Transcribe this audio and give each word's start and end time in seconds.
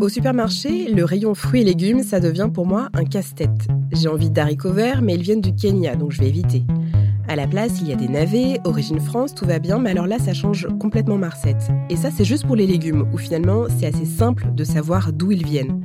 Au 0.00 0.08
supermarché, 0.08 0.90
le 0.90 1.04
rayon 1.04 1.34
fruits 1.34 1.60
et 1.60 1.64
légumes, 1.64 2.02
ça 2.02 2.20
devient 2.20 2.48
pour 2.52 2.66
moi 2.66 2.88
un 2.94 3.04
casse-tête. 3.04 3.68
J'ai 3.92 4.08
envie 4.08 4.30
d'haricots 4.30 4.72
verts, 4.72 5.02
mais 5.02 5.14
ils 5.14 5.20
viennent 5.20 5.42
du 5.42 5.54
Kenya, 5.54 5.94
donc 5.94 6.12
je 6.12 6.20
vais 6.20 6.28
éviter. 6.28 6.64
À 7.28 7.36
la 7.36 7.46
place, 7.46 7.80
il 7.82 7.88
y 7.88 7.92
a 7.92 7.96
des 7.96 8.08
navets, 8.08 8.60
origine 8.64 8.98
France, 8.98 9.34
tout 9.34 9.44
va 9.44 9.58
bien, 9.58 9.78
mais 9.78 9.90
alors 9.90 10.06
là, 10.06 10.18
ça 10.18 10.32
change 10.32 10.66
complètement 10.80 11.18
ma 11.18 11.28
recette. 11.28 11.68
Et 11.90 11.96
ça, 11.96 12.08
c'est 12.10 12.24
juste 12.24 12.46
pour 12.46 12.56
les 12.56 12.66
légumes, 12.66 13.06
où 13.12 13.18
finalement, 13.18 13.64
c'est 13.78 13.86
assez 13.86 14.06
simple 14.06 14.46
de 14.54 14.64
savoir 14.64 15.12
d'où 15.12 15.32
ils 15.32 15.44
viennent. 15.44 15.84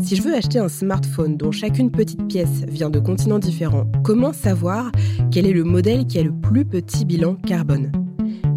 Si 0.00 0.14
je 0.14 0.22
veux 0.22 0.34
acheter 0.34 0.60
un 0.60 0.68
smartphone 0.68 1.36
dont 1.36 1.50
chacune 1.50 1.90
petite 1.90 2.28
pièce 2.28 2.64
vient 2.68 2.88
de 2.88 3.00
continents 3.00 3.40
différents, 3.40 3.86
comment 4.04 4.32
savoir 4.32 4.92
quel 5.32 5.44
est 5.44 5.52
le 5.52 5.64
modèle 5.64 6.06
qui 6.06 6.20
a 6.20 6.22
le 6.22 6.32
plus 6.32 6.64
petit 6.64 7.04
bilan 7.04 7.34
carbone? 7.34 7.90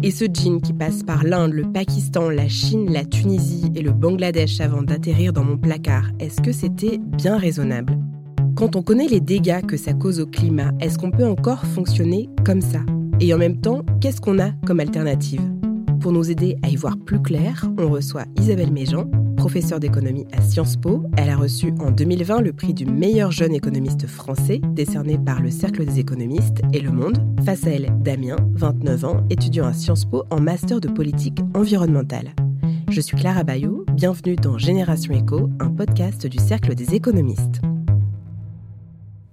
Et 0.04 0.10
ce 0.10 0.26
jean 0.26 0.60
qui 0.60 0.74
passe 0.74 1.02
par 1.02 1.24
l'Inde, 1.24 1.54
le 1.54 1.62
Pakistan, 1.62 2.28
la 2.28 2.46
Chine, 2.46 2.92
la 2.92 3.06
Tunisie 3.06 3.72
et 3.74 3.80
le 3.80 3.90
Bangladesh 3.90 4.60
avant 4.60 4.82
d'atterrir 4.82 5.32
dans 5.32 5.44
mon 5.44 5.56
placard, 5.56 6.10
est-ce 6.20 6.42
que 6.42 6.52
c'était 6.52 6.98
bien 6.98 7.38
raisonnable? 7.38 7.98
Quand 8.54 8.76
on 8.76 8.82
connaît 8.82 9.08
les 9.08 9.20
dégâts 9.20 9.64
que 9.64 9.78
ça 9.78 9.94
cause 9.94 10.20
au 10.20 10.26
climat, 10.26 10.72
est-ce 10.78 10.98
qu'on 10.98 11.10
peut 11.10 11.26
encore 11.26 11.64
fonctionner 11.64 12.28
comme 12.44 12.60
ça? 12.60 12.80
Et 13.18 13.32
en 13.32 13.38
même 13.38 13.62
temps, 13.62 13.80
qu'est-ce 14.02 14.20
qu'on 14.20 14.38
a 14.40 14.50
comme 14.66 14.80
alternative? 14.80 15.40
Pour 16.00 16.12
nous 16.12 16.30
aider 16.30 16.58
à 16.62 16.68
y 16.68 16.76
voir 16.76 16.98
plus 16.98 17.22
clair, 17.22 17.64
on 17.78 17.88
reçoit 17.88 18.26
Isabelle 18.38 18.72
Méjean, 18.72 19.10
professeure 19.44 19.78
d'économie 19.78 20.26
à 20.32 20.40
Sciences 20.40 20.78
Po. 20.78 21.02
Elle 21.18 21.28
a 21.28 21.36
reçu 21.36 21.74
en 21.78 21.90
2020 21.90 22.40
le 22.40 22.54
prix 22.54 22.72
du 22.72 22.86
meilleur 22.86 23.30
jeune 23.30 23.52
économiste 23.52 24.06
français, 24.06 24.62
décerné 24.72 25.18
par 25.18 25.42
le 25.42 25.50
Cercle 25.50 25.84
des 25.84 25.98
économistes 25.98 26.62
et 26.72 26.80
Le 26.80 26.90
Monde. 26.90 27.18
Face 27.44 27.66
à 27.66 27.70
elle, 27.72 27.92
Damien, 28.00 28.36
29 28.54 29.04
ans, 29.04 29.26
étudiant 29.28 29.66
à 29.66 29.74
Sciences 29.74 30.06
Po 30.06 30.24
en 30.30 30.40
master 30.40 30.80
de 30.80 30.88
politique 30.88 31.40
environnementale. 31.52 32.34
Je 32.88 33.02
suis 33.02 33.18
Clara 33.18 33.44
Bayot, 33.44 33.84
bienvenue 33.92 34.36
dans 34.36 34.56
Génération 34.56 35.12
Éco, 35.12 35.50
un 35.60 35.68
podcast 35.68 36.26
du 36.26 36.38
Cercle 36.38 36.74
des 36.74 36.94
économistes. 36.94 37.60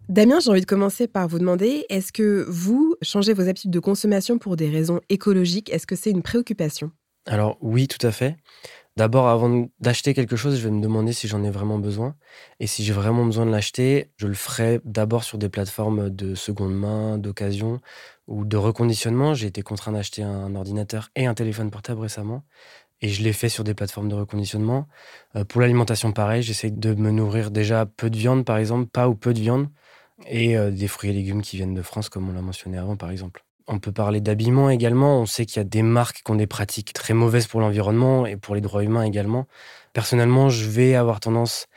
Damien, 0.09 0.41
j'ai 0.41 0.49
envie 0.49 0.59
de 0.59 0.65
commencer 0.65 1.07
par 1.07 1.29
vous 1.29 1.39
demander, 1.39 1.85
est-ce 1.87 2.11
que 2.11 2.45
vous 2.49 2.97
changez 3.01 3.31
vos 3.31 3.47
habitudes 3.47 3.71
de 3.71 3.79
consommation 3.79 4.39
pour 4.39 4.57
des 4.57 4.69
raisons 4.69 4.99
écologiques? 5.07 5.71
Est-ce 5.71 5.87
que 5.87 5.95
c'est 5.95 6.11
une 6.11 6.21
préoccupation? 6.21 6.91
Alors 7.27 7.57
oui, 7.61 7.87
tout 7.87 8.05
à 8.05 8.11
fait. 8.11 8.35
D'abord, 9.01 9.29
avant 9.29 9.67
d'acheter 9.79 10.13
quelque 10.13 10.35
chose, 10.35 10.59
je 10.59 10.63
vais 10.63 10.69
me 10.69 10.79
demander 10.79 11.11
si 11.11 11.27
j'en 11.27 11.43
ai 11.43 11.49
vraiment 11.49 11.79
besoin. 11.79 12.15
Et 12.59 12.67
si 12.67 12.83
j'ai 12.83 12.93
vraiment 12.93 13.25
besoin 13.25 13.47
de 13.47 13.51
l'acheter, 13.51 14.11
je 14.17 14.27
le 14.27 14.35
ferai 14.35 14.79
d'abord 14.85 15.23
sur 15.23 15.39
des 15.39 15.49
plateformes 15.49 16.11
de 16.11 16.35
seconde 16.35 16.75
main, 16.75 17.17
d'occasion 17.17 17.81
ou 18.27 18.45
de 18.45 18.57
reconditionnement. 18.57 19.33
J'ai 19.33 19.47
été 19.47 19.63
contraint 19.63 19.91
d'acheter 19.91 20.21
un 20.21 20.53
ordinateur 20.53 21.09
et 21.15 21.25
un 21.25 21.33
téléphone 21.33 21.71
portable 21.71 21.99
récemment. 22.01 22.43
Et 23.01 23.09
je 23.09 23.23
l'ai 23.23 23.33
fait 23.33 23.49
sur 23.49 23.63
des 23.63 23.73
plateformes 23.73 24.07
de 24.07 24.13
reconditionnement. 24.13 24.87
Euh, 25.35 25.45
pour 25.45 25.61
l'alimentation, 25.61 26.11
pareil, 26.11 26.43
j'essaie 26.43 26.69
de 26.69 26.93
me 26.93 27.09
nourrir 27.09 27.49
déjà 27.49 27.87
peu 27.87 28.11
de 28.11 28.17
viande, 28.17 28.45
par 28.45 28.57
exemple, 28.57 28.87
pas 28.87 29.09
ou 29.09 29.15
peu 29.15 29.33
de 29.33 29.39
viande, 29.39 29.67
et 30.27 30.55
euh, 30.55 30.69
des 30.69 30.87
fruits 30.87 31.09
et 31.09 31.13
légumes 31.13 31.41
qui 31.41 31.57
viennent 31.57 31.73
de 31.73 31.81
France, 31.81 32.07
comme 32.09 32.29
on 32.29 32.33
l'a 32.33 32.43
mentionné 32.43 32.77
avant, 32.77 32.97
par 32.97 33.09
exemple. 33.09 33.43
On 33.71 33.79
peut 33.79 33.93
parler 33.93 34.19
d'habillement 34.19 34.69
également. 34.69 35.19
On 35.21 35.25
sait 35.25 35.45
qu'il 35.45 35.57
y 35.57 35.61
a 35.61 35.63
des 35.63 35.81
marques 35.81 36.23
qui 36.25 36.31
ont 36.31 36.35
des 36.35 36.47
pratiques 36.47 36.91
très 36.91 37.13
mauvaises 37.13 37.47
pour 37.47 37.61
l'environnement 37.61 38.25
et 38.25 38.35
pour 38.35 38.53
les 38.53 38.61
droits 38.61 38.83
humains 38.83 39.03
également. 39.03 39.47
Personnellement, 39.93 40.49
je 40.49 40.67
vais 40.69 40.93
avoir 40.95 41.21
tendance 41.21 41.67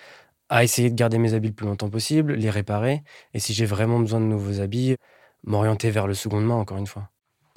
à 0.48 0.64
essayer 0.64 0.91
de 0.91 0.97
garder 0.97 1.19
mes 1.19 1.34
habits 1.34 1.48
le 1.48 1.55
plus 1.55 1.67
longtemps 1.67 1.91
possible, 1.91 2.34
les 2.34 2.51
réparer. 2.51 3.03
Et 3.33 3.39
si 3.39 3.55
j'ai 3.55 3.64
vraiment 3.64 4.01
besoin 4.01 4.20
de 4.20 4.27
nouveaux 4.27 4.61
habits, 4.61 4.97
m'orienter 5.45 5.91
vers 5.91 6.09
le 6.09 6.14
second 6.14 6.41
main, 6.41 6.56
encore 6.56 6.78
une 6.78 6.86
fois. 6.86 7.11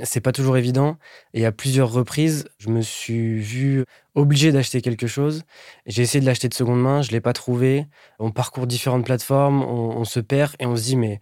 C'est 0.03 0.21
pas 0.21 0.31
toujours 0.31 0.57
évident. 0.57 0.97
Et 1.33 1.47
à 1.47 1.51
plusieurs 1.51 1.91
reprises, 1.91 2.47
je 2.59 2.69
me 2.69 2.81
suis 2.81 3.39
vu 3.39 3.85
obligé 4.13 4.51
d'acheter 4.51 4.81
quelque 4.81 5.07
chose. 5.07 5.43
J'ai 5.87 6.03
essayé 6.03 6.21
de 6.21 6.27
l'acheter 6.27 6.47
de 6.47 6.53
seconde 6.53 6.79
main, 6.79 7.01
je 7.01 7.09
l'ai 7.11 7.21
pas 7.21 7.33
trouvé. 7.33 7.87
On 8.19 8.29
parcourt 8.29 8.67
différentes 8.67 9.05
plateformes, 9.05 9.63
on, 9.63 9.97
on 9.97 10.05
se 10.05 10.19
perd 10.19 10.53
et 10.59 10.67
on 10.67 10.75
se 10.75 10.83
dit, 10.83 10.95
mais 10.95 11.19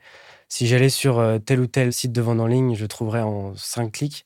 si 0.50 0.68
j'allais 0.68 0.90
sur 0.90 1.40
tel 1.46 1.60
ou 1.60 1.68
tel 1.68 1.94
site 1.94 2.12
de 2.12 2.22
vente 2.22 2.40
en 2.40 2.48
ligne, 2.48 2.76
je 2.76 2.86
trouverais 2.86 3.22
en 3.22 3.56
5 3.56 3.92
clics. 3.92 4.26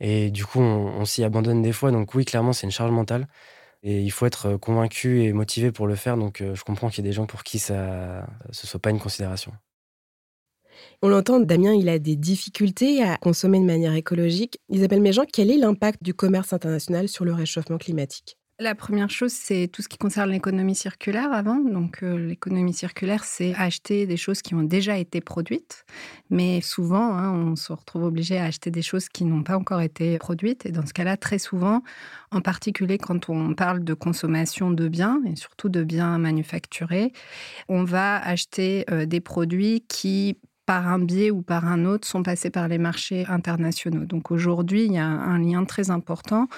Et 0.00 0.30
du 0.30 0.44
coup, 0.44 0.60
on, 0.60 1.04
s'y 1.04 1.24
abandonne 1.24 1.62
des 1.62 1.72
fois. 1.72 1.92
Donc 1.92 2.14
oui, 2.14 2.24
clairement, 2.24 2.52
c'est 2.52 2.66
une 2.66 2.72
charge 2.72 2.90
mentale. 2.90 3.28
Et 3.82 4.00
il 4.02 4.10
faut 4.10 4.26
être 4.26 4.56
convaincu 4.56 5.22
et 5.22 5.32
motivé 5.32 5.72
pour 5.72 5.86
le 5.86 5.94
faire. 5.96 6.16
Donc 6.16 6.42
je 6.42 6.62
comprends 6.64 6.88
qu'il 6.90 7.04
y 7.04 7.06
a 7.06 7.10
des 7.10 7.14
gens 7.14 7.26
pour 7.26 7.44
qui 7.44 7.58
ça 7.58 8.26
ne 8.48 8.52
soit 8.52 8.80
pas 8.80 8.90
une 8.90 9.00
considération. 9.00 9.52
On 11.02 11.08
l'entend, 11.08 11.40
Damien, 11.40 11.74
il 11.74 11.88
a 11.88 11.98
des 11.98 12.16
difficultés 12.16 13.02
à 13.02 13.16
consommer 13.16 13.58
de 13.58 13.64
manière 13.64 13.94
écologique. 13.94 14.58
Isabelle 14.68 15.00
Méjean, 15.00 15.24
quel 15.32 15.50
est 15.50 15.56
l'impact 15.56 16.02
du 16.02 16.14
commerce 16.14 16.52
international 16.52 17.08
sur 17.08 17.24
le 17.24 17.32
réchauffement 17.32 17.78
climatique? 17.78 18.36
La 18.62 18.74
première 18.74 19.10
chose, 19.10 19.32
c'est 19.32 19.68
tout 19.70 19.82
ce 19.82 19.88
qui 19.88 19.98
concerne 19.98 20.30
l'économie 20.30 20.74
circulaire 20.74 21.32
avant. 21.32 21.56
Donc, 21.56 22.02
euh, 22.02 22.16
l'économie 22.28 22.72
circulaire, 22.72 23.24
c'est 23.24 23.54
acheter 23.54 24.06
des 24.06 24.16
choses 24.16 24.40
qui 24.40 24.54
ont 24.54 24.62
déjà 24.62 24.96
été 24.96 25.20
produites. 25.20 25.84
Mais 26.30 26.60
souvent, 26.60 27.14
hein, 27.14 27.30
on 27.32 27.56
se 27.56 27.72
retrouve 27.72 28.04
obligé 28.04 28.38
à 28.38 28.44
acheter 28.44 28.70
des 28.70 28.82
choses 28.82 29.08
qui 29.08 29.24
n'ont 29.24 29.42
pas 29.42 29.56
encore 29.56 29.80
été 29.80 30.18
produites. 30.18 30.64
Et 30.64 30.72
dans 30.72 30.86
ce 30.86 30.94
cas-là, 30.94 31.16
très 31.16 31.38
souvent, 31.38 31.82
en 32.30 32.40
particulier 32.40 32.98
quand 32.98 33.28
on 33.28 33.54
parle 33.54 33.84
de 33.84 33.94
consommation 33.94 34.70
de 34.70 34.88
biens, 34.88 35.20
et 35.26 35.36
surtout 35.36 35.68
de 35.68 35.82
biens 35.82 36.18
manufacturés, 36.18 37.12
on 37.68 37.84
va 37.84 38.16
acheter 38.16 38.84
euh, 38.90 39.04
des 39.04 39.20
produits 39.20 39.84
qui 39.88 40.38
par 40.66 40.86
un 40.86 41.00
biais 41.00 41.30
ou 41.30 41.42
par 41.42 41.66
un 41.66 41.84
autre, 41.84 42.06
sont 42.06 42.22
passés 42.22 42.50
par 42.50 42.68
les 42.68 42.78
marchés 42.78 43.26
internationaux. 43.28 44.04
Donc 44.04 44.30
aujourd'hui, 44.30 44.84
il 44.84 44.92
y 44.92 44.98
a 44.98 45.06
un 45.06 45.38
lien 45.38 45.64
très 45.64 45.90
important 45.90 46.48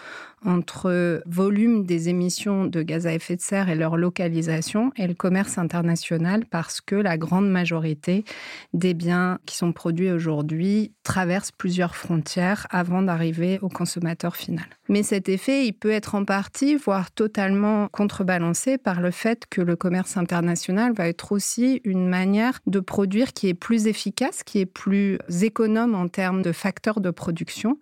entre 0.44 1.22
volume 1.26 1.84
des 1.84 2.08
émissions 2.08 2.64
de 2.66 2.82
gaz 2.82 3.06
à 3.06 3.14
effet 3.14 3.36
de 3.36 3.40
serre 3.40 3.68
et 3.68 3.74
leur 3.74 3.96
localisation 3.96 4.92
et 4.96 5.06
le 5.06 5.14
commerce 5.14 5.58
international 5.58 6.44
parce 6.50 6.80
que 6.80 6.96
la 6.96 7.16
grande 7.16 7.50
majorité 7.50 8.24
des 8.72 8.94
biens 8.94 9.38
qui 9.46 9.56
sont 9.56 9.72
produits 9.72 10.10
aujourd'hui 10.10 10.92
traversent 11.02 11.52
plusieurs 11.52 11.96
frontières 11.96 12.66
avant 12.70 13.02
d'arriver 13.02 13.58
au 13.62 13.68
consommateur 13.68 14.36
final. 14.36 14.66
Mais 14.88 15.02
cet 15.02 15.28
effet, 15.28 15.66
il 15.66 15.72
peut 15.72 15.90
être 15.90 16.14
en 16.14 16.24
partie, 16.24 16.76
voire 16.76 17.10
totalement 17.10 17.88
contrebalancé 17.88 18.76
par 18.76 19.00
le 19.00 19.10
fait 19.10 19.46
que 19.48 19.62
le 19.62 19.76
commerce 19.76 20.16
international 20.16 20.92
va 20.92 21.08
être 21.08 21.32
aussi 21.32 21.80
une 21.84 22.06
manière 22.06 22.60
de 22.66 22.80
produire 22.80 23.32
qui 23.32 23.48
est 23.48 23.54
plus 23.54 23.86
efficace, 23.86 24.42
qui 24.42 24.58
est 24.60 24.66
plus 24.66 25.18
économe 25.42 25.94
en 25.94 26.08
termes 26.08 26.42
de 26.42 26.52
facteurs 26.52 27.00
de 27.00 27.10
production 27.10 27.78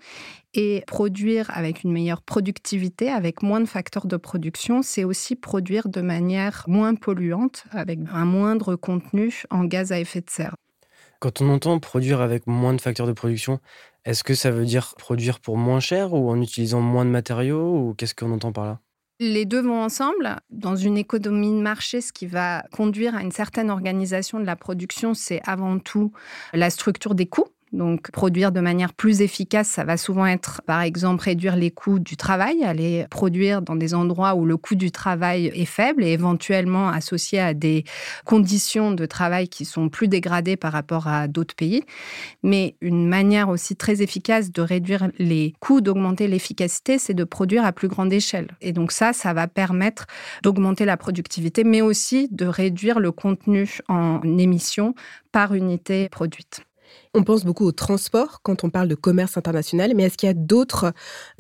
et 0.55 0.85
produire 0.87 1.51
avec 1.55 1.83
une 1.83 1.93
meilleure 1.93 2.23
productivité, 2.23 3.11
avec 3.11 3.43
moins 3.43 3.61
de 3.61 3.67
facteurs 3.67 4.07
de 4.07 4.17
production, 4.17 4.83
c'est 4.83 5.05
aussi 5.05 5.35
produire 5.37 5.89
de 5.89 6.01
manière 6.01 6.65
moins 6.69 6.95
polluante, 6.95 7.65
avec 7.71 7.99
un 8.13 8.25
moindre 8.25 8.77
contenu 8.77 9.45
en 9.51 9.65
gaz 9.65 9.93
à 9.93 9.99
effet 9.99 10.21
de 10.21 10.31
serre. 10.31 10.55
Quand 11.21 11.41
on 11.41 11.49
entend 11.51 11.79
produire 11.79 12.21
avec 12.21 12.47
moins 12.47 12.75
de 12.75 12.81
facteurs 12.81 13.07
de 13.07 13.13
production, 13.13 13.61
est-ce 14.05 14.25
que 14.25 14.35
ça 14.35 14.51
veut 14.51 14.65
dire 14.65 14.95
produire 14.99 15.39
pour 15.39 15.57
moins 15.57 15.81
cher 15.81 16.13
ou 16.13 16.29
en 16.29 16.41
utilisant 16.41 16.81
moins 16.81 17.05
de 17.05 17.11
matériaux 17.11 17.79
ou 17.79 17.95
qu'est-ce 17.95 18.15
qu'on 18.15 18.33
entend 18.33 18.53
par 18.53 18.67
là? 18.67 18.81
Les 19.21 19.45
deux 19.45 19.63
vont 19.63 19.81
ensemble. 19.81 20.37
Dans 20.51 20.75
une 20.75 20.99
économie 20.99 21.53
de 21.53 21.63
marché, 21.63 22.01
ce 22.01 22.13
qui 22.13 22.27
va 22.27 22.65
conduire 22.73 23.15
à 23.15 23.23
une 23.23 23.31
certaine 23.31 23.71
organisation 23.71 24.41
de 24.41 24.45
la 24.45 24.57
production, 24.57 25.15
c'est 25.15 25.41
avant 25.47 25.79
tout 25.79 26.13
la 26.53 26.71
structure 26.71 27.15
des 27.15 27.27
coûts. 27.27 27.47
Donc, 27.72 28.10
produire 28.10 28.53
de 28.53 28.60
manière 28.60 28.93
plus 28.93 29.22
efficace, 29.22 29.66
ça 29.66 29.84
va 29.84 29.97
souvent 29.97 30.27
être, 30.27 30.60
par 30.66 30.83
exemple, 30.83 31.25
réduire 31.25 31.56
les 31.56 31.71
coûts 31.71 31.99
du 31.99 32.16
travail, 32.16 32.62
aller 32.65 33.06
produire 33.10 33.62
dans 33.62 33.77
des 33.77 33.94
endroits 33.94 34.34
où 34.34 34.44
le 34.44 34.59
coût 34.59 34.75
du 34.75 34.91
travail 34.91 35.47
est 35.47 35.65
faible 35.65 36.05
et 36.05 36.09
éventuellement 36.09 36.88
associé 36.88 37.41
à 37.41 37.55
des 37.55 37.84
conditions 38.27 38.93
de 38.93 39.06
travail 39.06 39.49
qui 39.49 39.65
sont 39.65 39.88
plus 39.88 40.09
dégradées 40.09 40.56
par 40.56 40.72
rapport 40.72 41.06
à 41.06 41.28
d'autres 41.28 41.55
pays. 41.55 41.83
Mais 42.43 42.77
une 42.83 43.09
manière 43.09 43.49
aussi 43.49 43.75
très 43.75 44.03
efficace 44.03 44.53
de 44.53 44.60
réduire 44.60 45.09
les 45.19 45.54
coûts, 45.60 45.81
d'augmenter 45.81 46.28
l'efficacité, 46.28 46.99
c'est 46.99 47.15
de 47.15 47.25
produire 47.25 47.65
à 47.65 47.72
plus 47.72 47.89
grande 47.89 48.12
échelle. 48.12 48.49
Et 48.60 48.72
donc 48.72 48.93
ça, 48.93 49.15
ça 49.15 49.33
va 49.33 49.49
permettre 49.49 50.06
d'augmenter 50.43 50.84
la 50.84 50.99
productivité, 50.99 51.65
mais 51.65 51.80
aussi 51.80 52.28
de 52.30 52.45
réduire 52.45 53.01
le 53.01 53.13
contenu 53.13 53.78
en 53.89 54.21
émissions 54.22 54.95
par 55.33 55.54
unité 55.54 56.10
produite. 56.10 56.63
On 57.15 57.22
pense 57.24 57.44
beaucoup 57.44 57.65
au 57.66 57.72
transport 57.72 58.41
quand 58.42 58.65
on 58.65 58.71
parle 58.71 58.89
de 58.89 58.94
commerce 58.94 59.36
international, 59.36 59.92
mais 59.94 60.04
est-ce 60.04 60.16
qu'il 60.18 60.27
y 60.28 60.30
a 60.30 60.34
d'autres 60.34 60.92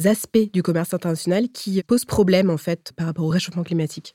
aspects 0.04 0.50
du 0.52 0.62
commerce 0.62 0.94
international 0.94 1.48
qui 1.50 1.82
posent 1.82 2.04
problème 2.04 2.50
en 2.50 2.58
fait 2.58 2.92
par 2.96 3.06
rapport 3.06 3.24
au 3.24 3.28
réchauffement 3.28 3.64
climatique? 3.64 4.14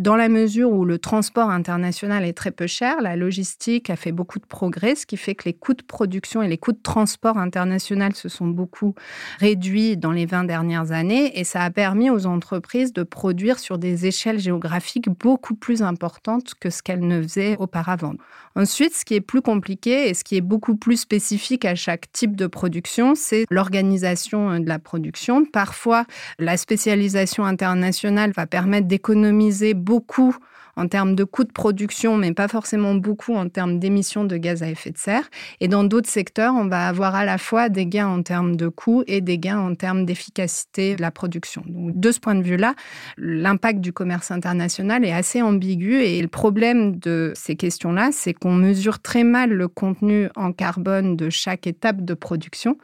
Dans 0.00 0.16
la 0.16 0.30
mesure 0.30 0.72
où 0.72 0.86
le 0.86 0.98
transport 0.98 1.50
international 1.50 2.24
est 2.24 2.32
très 2.32 2.52
peu 2.52 2.66
cher, 2.66 3.02
la 3.02 3.16
logistique 3.16 3.90
a 3.90 3.96
fait 3.96 4.12
beaucoup 4.12 4.38
de 4.38 4.46
progrès, 4.46 4.94
ce 4.94 5.04
qui 5.04 5.18
fait 5.18 5.34
que 5.34 5.44
les 5.44 5.52
coûts 5.52 5.74
de 5.74 5.82
production 5.82 6.40
et 6.40 6.48
les 6.48 6.56
coûts 6.56 6.72
de 6.72 6.80
transport 6.82 7.36
international 7.36 8.14
se 8.14 8.30
sont 8.30 8.46
beaucoup 8.46 8.94
réduits 9.40 9.98
dans 9.98 10.12
les 10.12 10.24
20 10.24 10.44
dernières 10.44 10.92
années 10.92 11.38
et 11.38 11.44
ça 11.44 11.60
a 11.60 11.70
permis 11.70 12.08
aux 12.08 12.24
entreprises 12.24 12.94
de 12.94 13.02
produire 13.02 13.58
sur 13.58 13.76
des 13.76 14.06
échelles 14.06 14.38
géographiques 14.38 15.10
beaucoup 15.10 15.54
plus 15.54 15.82
importantes 15.82 16.54
que 16.58 16.70
ce 16.70 16.82
qu'elles 16.82 17.06
ne 17.06 17.20
faisaient 17.20 17.56
auparavant. 17.58 18.14
Ensuite, 18.56 18.94
ce 18.94 19.04
qui 19.04 19.14
est 19.14 19.20
plus 19.20 19.42
compliqué 19.42 20.08
et 20.08 20.14
ce 20.14 20.24
qui 20.24 20.34
est 20.34 20.40
beaucoup 20.40 20.76
plus 20.76 20.96
spécifique 20.96 21.66
à 21.66 21.74
chaque 21.74 22.10
type 22.10 22.36
de 22.36 22.46
production, 22.46 23.14
c'est 23.14 23.44
l'organisation 23.50 24.58
de 24.60 24.66
la 24.66 24.78
production. 24.78 25.44
Parfois, 25.44 26.06
la 26.38 26.56
spécialisation 26.56 27.44
internationale 27.44 28.32
va 28.34 28.46
permettre 28.46 28.88
d'économiser 28.88 29.74
beaucoup 29.74 29.89
beaucoup 29.90 30.36
en 30.80 30.88
termes 30.88 31.14
de 31.14 31.24
coûts 31.24 31.44
de 31.44 31.52
production, 31.52 32.16
mais 32.16 32.32
pas 32.32 32.48
forcément 32.48 32.94
beaucoup 32.94 33.34
en 33.34 33.50
termes 33.50 33.78
d'émissions 33.78 34.24
de 34.24 34.38
gaz 34.38 34.62
à 34.62 34.70
effet 34.70 34.90
de 34.90 34.96
serre. 34.96 35.28
Et 35.60 35.68
dans 35.68 35.84
d'autres 35.84 36.08
secteurs, 36.08 36.54
on 36.54 36.68
va 36.68 36.88
avoir 36.88 37.14
à 37.14 37.26
la 37.26 37.36
fois 37.36 37.68
des 37.68 37.84
gains 37.84 38.08
en 38.08 38.22
termes 38.22 38.56
de 38.56 38.68
coûts 38.68 39.04
et 39.06 39.20
des 39.20 39.36
gains 39.36 39.58
en 39.58 39.74
termes 39.74 40.06
d'efficacité 40.06 40.96
de 40.96 41.02
la 41.02 41.10
production. 41.10 41.62
Donc, 41.66 42.00
de 42.00 42.12
ce 42.12 42.18
point 42.18 42.34
de 42.34 42.42
vue-là, 42.42 42.74
l'impact 43.18 43.80
du 43.80 43.92
commerce 43.92 44.30
international 44.30 45.04
est 45.04 45.12
assez 45.12 45.42
ambigu 45.42 45.96
et 45.96 46.22
le 46.22 46.28
problème 46.28 46.98
de 46.98 47.32
ces 47.34 47.56
questions-là, 47.56 48.08
c'est 48.10 48.32
qu'on 48.32 48.54
mesure 48.54 49.00
très 49.00 49.22
mal 49.22 49.50
le 49.50 49.68
contenu 49.68 50.28
en 50.34 50.52
carbone 50.52 51.14
de 51.14 51.28
chaque 51.28 51.66
étape 51.66 52.06
de 52.06 52.14
production. 52.14 52.78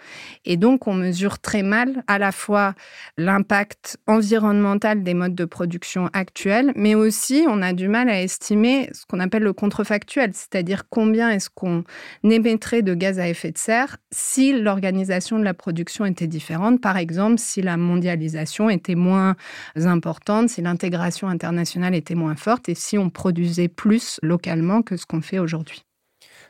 Et 0.45 0.59
donc, 0.59 0.87
on 0.87 0.93
mesure 0.93 1.39
très 1.39 1.63
mal 1.63 2.05
à 2.09 2.19
la 2.19 2.31
fois 2.31 2.75
l'impact 3.17 3.97
environnemental 4.07 5.03
des 5.03 5.15
modes 5.15 5.35
de 5.35 5.47
production 5.47 6.11
actuels, 6.13 6.73
mais 6.77 6.95
aussi 6.95 7.47
on 7.49 7.63
a 7.63 7.73
du 7.73 7.86
mal 7.89 8.09
à 8.09 8.23
estimer 8.23 8.89
ce 8.93 9.05
qu'on 9.07 9.21
appelle 9.21 9.43
le 9.43 9.53
contrefactuel, 9.53 10.31
c'est-à-dire 10.35 10.85
combien 10.89 11.31
est-ce 11.31 11.51
qu'on 11.51 11.85
émettrait 12.25 12.83
de 12.83 12.95
gaz 12.95 13.19
à 13.19 13.29
effet 13.29 13.53
de 13.53 13.59
serre 13.59 13.97
si 14.13 14.53
l'organisation 14.53 15.39
de 15.39 15.45
la 15.45 15.55
production 15.55 16.05
était 16.05 16.27
différente. 16.27 16.81
Par 16.81 16.97
exemple, 16.97 17.39
si 17.39 17.63
la 17.63 17.77
mondialisation 17.77 18.71
était 18.71 18.95
moins 18.95 19.37
importante, 19.77 20.49
si 20.49 20.63
l'intégration 20.63 21.29
internationale 21.29 21.95
était 21.95 22.15
moins 22.15 22.37
forte 22.37 22.69
et 22.69 22.75
si 22.75 22.99
on 22.99 23.11
produisait 23.11 23.69
plus 23.69 24.19
localement 24.23 24.83
que 24.83 24.97
ce 24.97 25.07
qu'on 25.07 25.21
fait 25.21 25.39
aujourd'hui. 25.39 25.83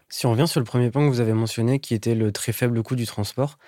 Si 0.09 0.27
on 0.27 0.31
revient 0.31 0.47
sur 0.47 0.61
le 0.61 0.67
premier 0.67 0.91
point 0.91 1.05
que 1.05 1.11
vous 1.11 1.21
avez 1.21 1.33
mentionné, 1.33 1.81
qui 1.81 1.95
était 1.95 2.15
le 2.15 2.31
très 2.31 2.53
faible 2.53 2.83
coût 2.83 2.95
du 2.95 3.07
transport, 3.07 3.59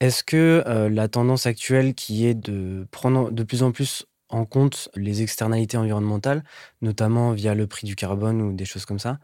est-ce 0.00 0.24
que 0.24 0.64
euh, 0.66 0.88
la 0.88 1.08
tendance 1.08 1.46
actuelle 1.46 1.94
qui 1.94 2.26
est 2.26 2.34
de 2.34 2.86
prendre 2.90 3.30
de 3.30 3.42
plus 3.42 3.62
en 3.62 3.70
plus 3.70 4.06
en 4.34 4.44
compte 4.44 4.88
les 4.96 5.22
externalités 5.22 5.76
environnementales, 5.76 6.42
notamment 6.82 7.32
via 7.32 7.54
le 7.54 7.66
prix 7.66 7.86
du 7.86 7.94
carbone 7.94 8.42
ou 8.42 8.52
des 8.52 8.64
choses 8.64 8.84
comme 8.84 8.98
ça. 8.98 9.18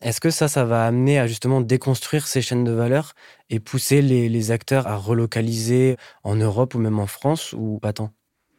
Est-ce 0.00 0.20
que 0.20 0.30
ça, 0.30 0.48
ça 0.48 0.64
va 0.64 0.86
amener 0.86 1.18
à 1.18 1.26
justement 1.26 1.60
déconstruire 1.60 2.26
ces 2.26 2.40
chaînes 2.40 2.64
de 2.64 2.72
valeur 2.72 3.12
et 3.50 3.60
pousser 3.60 4.00
les, 4.02 4.50
acteurs 4.50 4.86
à 4.86 4.96
relocaliser 4.96 5.96
en 6.22 6.36
Europe 6.36 6.74
ou 6.74 6.78
même 6.78 6.98
en 6.98 7.06
France 7.06 7.54
ou 7.56 7.78
pas 7.80 7.92
tant? 7.92 8.10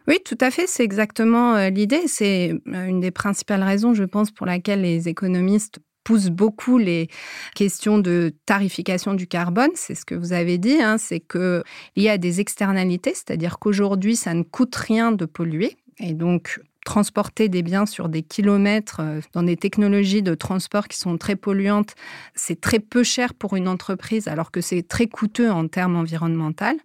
Oui, 0.08 0.20
tout 0.24 0.38
à 0.40 0.52
fait, 0.52 0.68
c'est 0.68 0.84
exactement 0.84 1.56
euh, 1.56 1.70
l'idée. 1.70 2.08
C'est 2.08 2.54
euh, 2.68 2.86
une 2.86 3.00
des 3.00 3.12
principales 3.12 3.64
raisons, 3.64 3.94
je 3.94 4.04
pense, 4.04 4.32
pour 4.32 4.46
laquelle 4.46 4.82
les 4.82 5.08
économistes 5.10 5.80
poussent 6.04 6.30
beaucoup 6.30 6.78
les 6.78 7.10
questions 7.56 7.98
de 7.98 8.34
tarification 8.46 9.16
du 9.16 9.28
carbone. 9.28 9.72
C'est 9.74 9.96
ce 9.96 10.06
que 10.06 10.16
vous 10.16 10.34
avez 10.34 10.58
dit, 10.58 10.82
hein, 10.82 10.98
c'est 10.98 11.20
qu'il 11.20 11.64
y 11.98 12.10
a 12.10 12.18
des 12.18 12.40
externalités, 12.40 13.14
c'est-à-dire 13.14 13.60
qu'aujourd'hui, 13.60 14.16
ça 14.16 14.34
ne 14.34 14.44
coûte 14.44 14.76
rien 14.76 15.12
de 15.12 15.26
polluer. 15.26 15.76
Et 16.00 16.14
donc, 16.14 16.60
transporter 16.86 17.50
des 17.50 17.64
biens 17.64 17.86
sur 17.86 18.10
des 18.10 18.22
kilomètres 18.22 19.02
euh, 19.02 19.20
dans 19.34 19.44
des 19.44 19.58
technologies 19.58 20.22
de 20.22 20.36
transport 20.36 20.88
qui 20.88 20.98
sont 20.98 21.18
très 21.18 21.36
polluantes, 21.36 21.96
c'est 22.36 22.62
très 22.62 22.80
peu 22.80 23.04
cher 23.04 23.34
pour 23.34 23.56
une 23.56 23.68
entreprise 23.68 24.28
alors 24.28 24.52
que 24.52 24.62
c'est 24.62 24.88
très 24.88 25.08
coûteux 25.08 25.52
en 25.52 25.68
termes 25.68 25.96
environnementaux. 25.96 26.78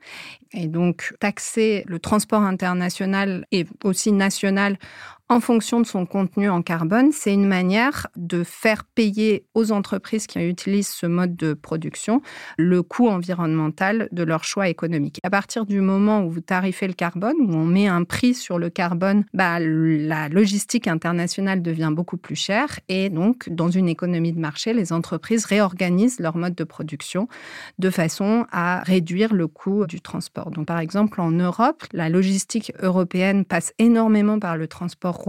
Et 0.52 0.66
donc, 0.66 1.14
taxer 1.20 1.84
le 1.86 1.98
transport 1.98 2.42
international 2.42 3.46
et 3.52 3.66
aussi 3.84 4.10
national 4.10 4.78
en 5.30 5.38
fonction 5.38 5.80
de 5.80 5.86
son 5.86 6.06
contenu 6.06 6.50
en 6.50 6.60
carbone, 6.60 7.12
c'est 7.12 7.32
une 7.32 7.46
manière 7.46 8.08
de 8.16 8.42
faire 8.42 8.82
payer 8.82 9.46
aux 9.54 9.70
entreprises 9.70 10.26
qui 10.26 10.40
utilisent 10.40 10.88
ce 10.88 11.06
mode 11.06 11.36
de 11.36 11.54
production 11.54 12.20
le 12.58 12.82
coût 12.82 13.06
environnemental 13.06 14.08
de 14.10 14.24
leur 14.24 14.42
choix 14.42 14.68
économique. 14.68 15.20
À 15.22 15.30
partir 15.30 15.66
du 15.66 15.80
moment 15.80 16.24
où 16.24 16.30
vous 16.30 16.40
tarifez 16.40 16.88
le 16.88 16.94
carbone, 16.94 17.36
où 17.38 17.54
on 17.54 17.64
met 17.64 17.86
un 17.86 18.02
prix 18.02 18.34
sur 18.34 18.58
le 18.58 18.70
carbone, 18.70 19.24
bah, 19.32 19.60
la 19.60 20.28
logistique 20.28 20.88
internationale 20.88 21.62
devient 21.62 21.92
beaucoup 21.92 22.16
plus 22.16 22.34
chère 22.34 22.80
et 22.88 23.08
donc 23.08 23.48
dans 23.50 23.70
une 23.70 23.88
économie 23.88 24.32
de 24.32 24.40
marché, 24.40 24.72
les 24.72 24.92
entreprises 24.92 25.44
réorganisent 25.44 26.18
leur 26.18 26.36
mode 26.36 26.56
de 26.56 26.64
production 26.64 27.28
de 27.78 27.90
façon 27.90 28.46
à 28.50 28.80
réduire 28.80 29.32
le 29.32 29.46
coût 29.46 29.86
du 29.86 30.00
transport. 30.00 30.50
Donc 30.50 30.66
par 30.66 30.80
exemple 30.80 31.20
en 31.20 31.30
Europe, 31.30 31.84
la 31.92 32.08
logistique 32.08 32.72
européenne 32.82 33.44
passe 33.44 33.72
énormément 33.78 34.40
par 34.40 34.56
le 34.56 34.66
transport 34.66 35.19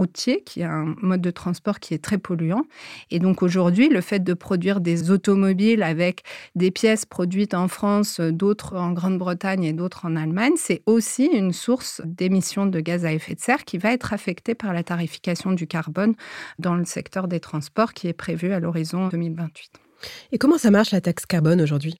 qui 0.44 0.60
est 0.60 0.64
un 0.64 0.94
mode 1.00 1.20
de 1.20 1.30
transport 1.30 1.80
qui 1.80 1.94
est 1.94 2.02
très 2.02 2.18
polluant. 2.18 2.64
Et 3.10 3.18
donc 3.18 3.42
aujourd'hui, 3.42 3.88
le 3.88 4.00
fait 4.00 4.20
de 4.20 4.34
produire 4.34 4.80
des 4.80 5.10
automobiles 5.10 5.82
avec 5.82 6.22
des 6.54 6.70
pièces 6.70 7.06
produites 7.06 7.54
en 7.54 7.68
France, 7.68 8.20
d'autres 8.20 8.76
en 8.76 8.92
Grande-Bretagne 8.92 9.64
et 9.64 9.72
d'autres 9.72 10.06
en 10.06 10.16
Allemagne, 10.16 10.54
c'est 10.56 10.82
aussi 10.86 11.26
une 11.26 11.52
source 11.52 12.00
d'émissions 12.04 12.66
de 12.66 12.80
gaz 12.80 13.04
à 13.04 13.12
effet 13.12 13.34
de 13.34 13.40
serre 13.40 13.64
qui 13.64 13.78
va 13.78 13.92
être 13.92 14.12
affectée 14.12 14.54
par 14.54 14.72
la 14.72 14.82
tarification 14.82 15.52
du 15.52 15.66
carbone 15.66 16.14
dans 16.58 16.74
le 16.74 16.84
secteur 16.84 17.28
des 17.28 17.40
transports 17.40 17.92
qui 17.92 18.08
est 18.08 18.12
prévu 18.12 18.52
à 18.52 18.60
l'horizon 18.60 19.08
2028. 19.08 19.72
Et 20.32 20.38
comment 20.38 20.58
ça 20.58 20.70
marche 20.70 20.90
la 20.90 21.00
taxe 21.00 21.26
carbone 21.26 21.60
aujourd'hui? 21.60 21.96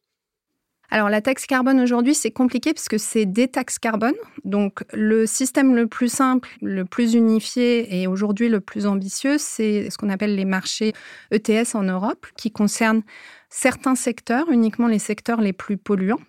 Alors 0.93 1.09
la 1.09 1.23
taxe 1.23 1.47
carbone 1.47 1.81
aujourd'hui, 1.81 2.15
c'est 2.15 2.31
compliqué 2.31 2.75
parce 2.75 2.87
que 2.87 2.99
c'est 2.99 3.25
des 3.25 3.49
taxes 3.49 3.79
carbone. 3.79 4.12
Donc 4.44 4.85
le 4.93 5.25
système 5.25 5.75
le 5.75 5.87
plus 5.87 6.12
simple, 6.12 6.50
le 6.61 6.85
plus 6.85 7.15
unifié 7.15 8.03
et 8.03 8.06
aujourd'hui 8.06 8.50
le 8.50 8.61
plus 8.61 8.85
ambitieux, 8.85 9.39
c'est 9.39 9.89
ce 9.89 9.97
qu'on 9.97 10.11
appelle 10.11 10.35
les 10.35 10.44
marchés 10.44 10.93
ETS 11.31 11.75
en 11.75 11.85
Europe, 11.85 12.27
qui 12.37 12.50
concernent 12.50 13.03
certains 13.49 13.94
secteurs, 13.94 14.50
uniquement 14.50 14.87
les 14.87 14.99
secteurs 14.99 15.41
les 15.41 15.55
plus 15.55 15.79
polluants. 15.79 16.21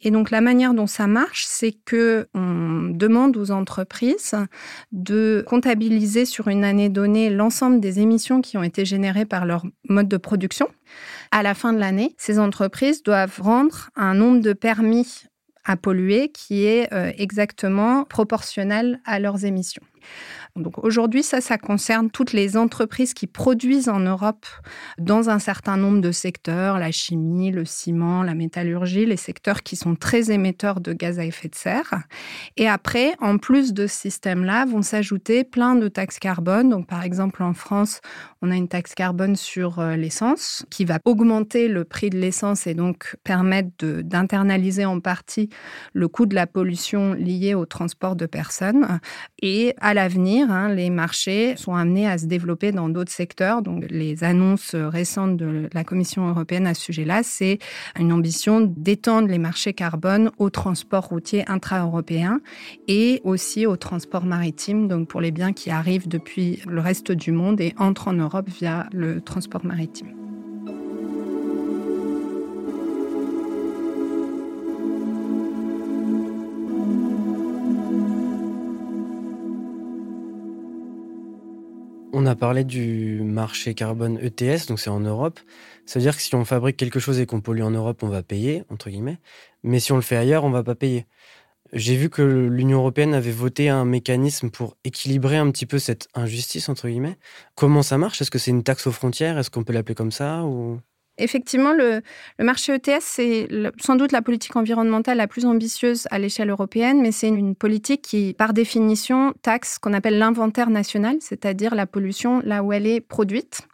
Et 0.00 0.10
donc 0.10 0.30
la 0.30 0.40
manière 0.40 0.74
dont 0.74 0.86
ça 0.86 1.06
marche, 1.06 1.44
c'est 1.46 1.72
que 1.72 2.28
on 2.34 2.90
demande 2.92 3.36
aux 3.36 3.50
entreprises 3.50 4.34
de 4.92 5.44
comptabiliser 5.46 6.24
sur 6.24 6.48
une 6.48 6.64
année 6.64 6.88
donnée 6.88 7.30
l'ensemble 7.30 7.80
des 7.80 8.00
émissions 8.00 8.40
qui 8.40 8.56
ont 8.56 8.62
été 8.62 8.84
générées 8.84 9.24
par 9.24 9.44
leur 9.44 9.64
mode 9.88 10.08
de 10.08 10.16
production. 10.16 10.68
À 11.30 11.42
la 11.42 11.54
fin 11.54 11.72
de 11.72 11.78
l'année, 11.78 12.14
ces 12.16 12.38
entreprises 12.38 13.02
doivent 13.02 13.40
rendre 13.40 13.90
un 13.96 14.14
nombre 14.14 14.40
de 14.40 14.52
permis 14.52 15.24
à 15.64 15.76
polluer 15.76 16.30
qui 16.30 16.64
est 16.64 16.92
euh, 16.94 17.12
exactement 17.18 18.04
proportionnel 18.04 19.00
à 19.04 19.18
leurs 19.18 19.44
émissions. 19.44 19.82
Donc 20.56 20.82
aujourd'hui, 20.84 21.22
ça, 21.22 21.40
ça 21.40 21.58
concerne 21.58 22.10
toutes 22.10 22.32
les 22.32 22.56
entreprises 22.56 23.14
qui 23.14 23.26
produisent 23.26 23.88
en 23.88 24.00
Europe 24.00 24.46
dans 24.98 25.30
un 25.30 25.38
certain 25.38 25.76
nombre 25.76 26.00
de 26.00 26.10
secteurs, 26.12 26.78
la 26.78 26.90
chimie, 26.90 27.50
le 27.50 27.64
ciment, 27.64 28.22
la 28.22 28.34
métallurgie, 28.34 29.06
les 29.06 29.16
secteurs 29.16 29.62
qui 29.62 29.76
sont 29.76 29.94
très 29.94 30.30
émetteurs 30.30 30.80
de 30.80 30.92
gaz 30.92 31.18
à 31.18 31.24
effet 31.24 31.48
de 31.48 31.54
serre. 31.54 31.94
Et 32.56 32.68
après, 32.68 33.14
en 33.20 33.38
plus 33.38 33.72
de 33.72 33.86
ce 33.86 33.94
système-là, 33.94 34.64
vont 34.64 34.82
s'ajouter 34.82 35.44
plein 35.44 35.76
de 35.76 35.88
taxes 35.88 36.18
carbone. 36.18 36.68
Donc 36.68 36.86
par 36.86 37.04
exemple, 37.04 37.42
en 37.42 37.54
France, 37.54 38.00
on 38.42 38.50
a 38.50 38.56
une 38.56 38.68
taxe 38.68 38.94
carbone 38.94 39.36
sur 39.36 39.78
euh, 39.78 39.96
l'essence 39.96 40.64
qui 40.70 40.84
va 40.84 40.98
augmenter 41.04 41.68
le 41.68 41.84
prix 41.84 42.10
de 42.10 42.18
l'essence 42.18 42.66
et 42.66 42.74
donc 42.74 43.16
permettre 43.24 43.68
d'internaliser 44.02 44.84
en 44.84 45.00
partie 45.00 45.48
le 45.92 46.08
coût 46.08 46.26
de 46.26 46.34
la 46.34 46.46
pollution 46.46 47.14
liée 47.14 47.54
au 47.54 47.66
transport 47.66 48.16
de 48.16 48.26
personnes. 48.26 49.00
Et 49.42 49.74
à 49.80 49.94
l'avenir, 49.98 50.28
Hein, 50.28 50.74
les 50.74 50.90
marchés 50.90 51.56
sont 51.56 51.74
amenés 51.74 52.06
à 52.06 52.18
se 52.18 52.26
développer 52.26 52.70
dans 52.70 52.88
d'autres 52.88 53.10
secteurs. 53.10 53.62
Donc, 53.62 53.84
les 53.90 54.22
annonces 54.22 54.74
récentes 54.74 55.36
de 55.36 55.68
la 55.72 55.82
Commission 55.82 56.28
européenne 56.28 56.66
à 56.68 56.74
ce 56.74 56.82
sujet-là, 56.82 57.22
c'est 57.24 57.58
une 57.98 58.12
ambition 58.12 58.60
d'étendre 58.60 59.26
les 59.26 59.38
marchés 59.38 59.72
carbone 59.72 60.30
au 60.38 60.50
transport 60.50 61.06
routier 61.06 61.42
intra-européen 61.48 62.40
et 62.86 63.20
aussi 63.24 63.66
au 63.66 63.76
transport 63.76 64.24
maritime, 64.24 64.86
donc 64.86 65.08
pour 65.08 65.20
les 65.20 65.32
biens 65.32 65.52
qui 65.52 65.70
arrivent 65.70 66.08
depuis 66.08 66.62
le 66.68 66.80
reste 66.80 67.10
du 67.10 67.32
monde 67.32 67.60
et 67.60 67.74
entrent 67.76 68.08
en 68.08 68.12
Europe 68.12 68.48
via 68.48 68.86
le 68.92 69.20
transport 69.20 69.64
maritime. 69.66 70.14
A 82.28 82.36
parlé 82.36 82.64
du 82.64 83.20
marché 83.22 83.74
carbone 83.74 84.18
ETS, 84.22 84.66
donc 84.68 84.78
c'est 84.78 84.90
en 84.90 85.00
Europe. 85.00 85.40
Ça 85.86 85.98
veut 85.98 86.04
dire 86.04 86.16
que 86.16 86.22
si 86.22 86.34
on 86.34 86.44
fabrique 86.44 86.76
quelque 86.76 87.00
chose 87.00 87.18
et 87.18 87.26
qu'on 87.26 87.40
pollue 87.40 87.62
en 87.62 87.72
Europe, 87.72 88.02
on 88.02 88.08
va 88.08 88.22
payer, 88.22 88.62
entre 88.70 88.90
guillemets. 88.90 89.18
Mais 89.64 89.80
si 89.80 89.90
on 89.90 89.96
le 89.96 90.02
fait 90.02 90.16
ailleurs, 90.16 90.44
on 90.44 90.50
va 90.50 90.62
pas 90.62 90.76
payer. 90.76 91.06
J'ai 91.72 91.96
vu 91.96 92.08
que 92.08 92.22
l'Union 92.22 92.78
européenne 92.78 93.14
avait 93.14 93.32
voté 93.32 93.68
un 93.68 93.84
mécanisme 93.84 94.50
pour 94.50 94.76
équilibrer 94.84 95.36
un 95.36 95.50
petit 95.50 95.66
peu 95.66 95.78
cette 95.78 96.08
injustice, 96.14 96.68
entre 96.68 96.88
guillemets. 96.88 97.18
Comment 97.56 97.82
ça 97.82 97.98
marche? 97.98 98.22
Est-ce 98.22 98.30
que 98.30 98.38
c'est 98.38 98.50
une 98.50 98.62
taxe 98.62 98.86
aux 98.86 98.92
frontières? 98.92 99.38
Est-ce 99.38 99.50
qu'on 99.50 99.64
peut 99.64 99.72
l'appeler 99.72 99.94
comme 99.94 100.12
ça 100.12 100.44
ou... 100.44 100.80
Effectivement, 101.18 101.72
le, 101.72 102.02
marché 102.38 102.74
ETS, 102.74 103.00
c'est 103.00 103.48
sans 103.80 103.96
doute 103.96 104.12
la 104.12 104.22
politique 104.22 104.56
environnementale 104.56 105.18
la 105.18 105.26
plus 105.26 105.46
ambitieuse 105.46 106.06
à 106.10 106.18
l'échelle 106.18 106.50
européenne, 106.50 107.00
mais 107.00 107.12
c'est 107.12 107.28
une 107.28 107.54
politique 107.54 108.02
qui, 108.02 108.34
par 108.34 108.52
définition, 108.52 109.34
taxe 109.42 109.74
ce 109.74 109.78
qu'on 109.78 109.92
appelle 109.92 110.18
l'inventaire 110.18 110.70
national, 110.70 111.16
c'est-à-dire 111.20 111.74
la 111.74 111.86
pollution 111.86 112.40
là 112.44 112.62
où 112.62 112.72
elle 112.72 112.86
est 112.86 113.00
produite. 113.00 113.67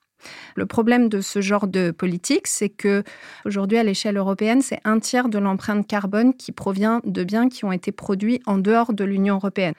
Le 0.55 0.67
problème 0.67 1.09
de 1.09 1.21
ce 1.21 1.41
genre 1.41 1.67
de 1.67 1.91
politique, 1.91 2.47
c'est 2.47 2.69
que 2.69 3.03
aujourd'hui, 3.45 3.79
à 3.79 3.83
l'échelle 3.83 4.17
européenne, 4.17 4.63
c'est 4.63 4.81
un 4.85 4.99
tiers 4.99 5.29
de 5.29 5.39
l'empreinte 5.39 5.87
carbone 5.87 6.35
qui 6.35 6.53
provient 6.53 7.01
de 7.05 7.25
biens 7.25 7.49
qui 7.49 7.65
ont 7.65 7.73
été 7.73 7.93
produits 7.93 8.41
en 8.47 8.59
dehors 8.59 8.93
de 8.93 9.05
l'Union 9.05 9.37
européenne. 9.37 9.75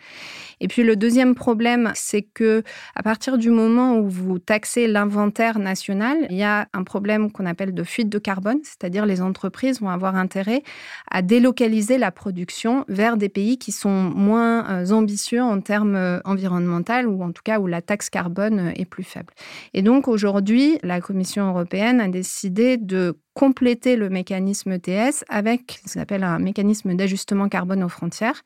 Et 0.62 0.68
puis 0.68 0.84
le 0.84 0.96
deuxième 0.96 1.36
problème, 1.36 1.92
c'est 1.96 2.22
que 2.22 2.64
à 2.96 3.04
partir 3.04 3.38
du 3.38 3.50
moment 3.50 3.98
où 3.98 4.10
vous 4.10 4.40
taxez 4.40 4.88
l'inventaire 4.88 5.60
national, 5.60 6.28
il 6.30 6.38
y 6.38 6.44
a 6.44 6.68
un 6.74 6.84
problème 6.84 7.32
qu'on 7.32 7.46
appelle 7.46 7.74
de 7.74 7.84
fuite 7.84 8.10
de 8.10 8.20
carbone, 8.20 8.60
c'est-à-dire 8.64 9.06
les 9.06 9.22
entreprises 9.22 9.82
vont 9.82 9.90
avoir 9.90 10.16
intérêt 10.16 10.64
à 11.12 11.22
délocaliser 11.22 11.98
la 11.98 12.12
production 12.12 12.86
vers 12.88 13.18
des 13.18 13.30
pays 13.30 13.58
qui 13.58 13.72
sont 13.72 13.90
moins 13.90 14.70
euh, 14.70 14.92
ambitieux 14.92 15.42
en 15.42 15.60
termes 15.62 15.96
euh, 15.96 16.20
environnementaux 16.26 17.08
ou 17.08 17.24
en 17.24 17.32
tout 17.32 17.42
cas 17.44 17.60
où 17.60 17.68
la 17.68 17.82
taxe 17.82 18.10
carbone 18.10 18.60
euh, 18.60 18.72
est 18.76 18.86
plus 18.86 19.04
faible. 19.04 19.34
Et 19.74 19.82
donc 19.82 20.08
aujourd'hui, 20.08 20.35
la 20.84 21.02
Commission 21.02 21.50
européenne 21.50 22.02
a 22.02 22.08
décidé 22.08 22.78
de 22.78 23.18
compléter 23.34 23.96
le 23.96 24.10
mécanisme 24.10 24.72
ETS 24.74 25.24
avec 25.30 25.80
ce 25.86 25.94
qu'on 25.94 26.02
appelle 26.02 26.24
un 26.24 26.40
mécanisme 26.40 26.96
d'ajustement 26.96 27.50
carbone 27.50 27.84
aux 27.84 27.90
frontières, 27.90 28.42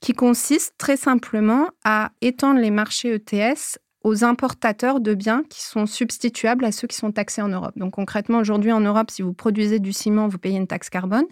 qui 0.00 0.12
consiste 0.12 0.74
très 0.78 0.96
simplement 0.96 1.68
à 1.84 2.10
étendre 2.20 2.60
les 2.60 2.70
marchés 2.70 3.14
ETS 3.14 3.78
aux 4.02 4.24
importateurs 4.24 5.00
de 5.00 5.14
biens 5.14 5.42
qui 5.48 5.62
sont 5.62 5.86
substituables 5.86 6.64
à 6.64 6.72
ceux 6.72 6.88
qui 6.88 6.96
sont 6.96 7.12
taxés 7.12 7.42
en 7.42 7.48
Europe. 7.48 7.76
Donc 7.76 7.94
concrètement, 7.94 8.38
aujourd'hui 8.38 8.72
en 8.72 8.80
Europe, 8.80 9.10
si 9.10 9.22
vous 9.22 9.34
produisez 9.34 9.78
du 9.78 9.92
ciment, 9.92 10.28
vous 10.28 10.38
payez 10.38 10.56
une 10.56 10.66
taxe 10.66 10.88
carbone. 10.88 11.26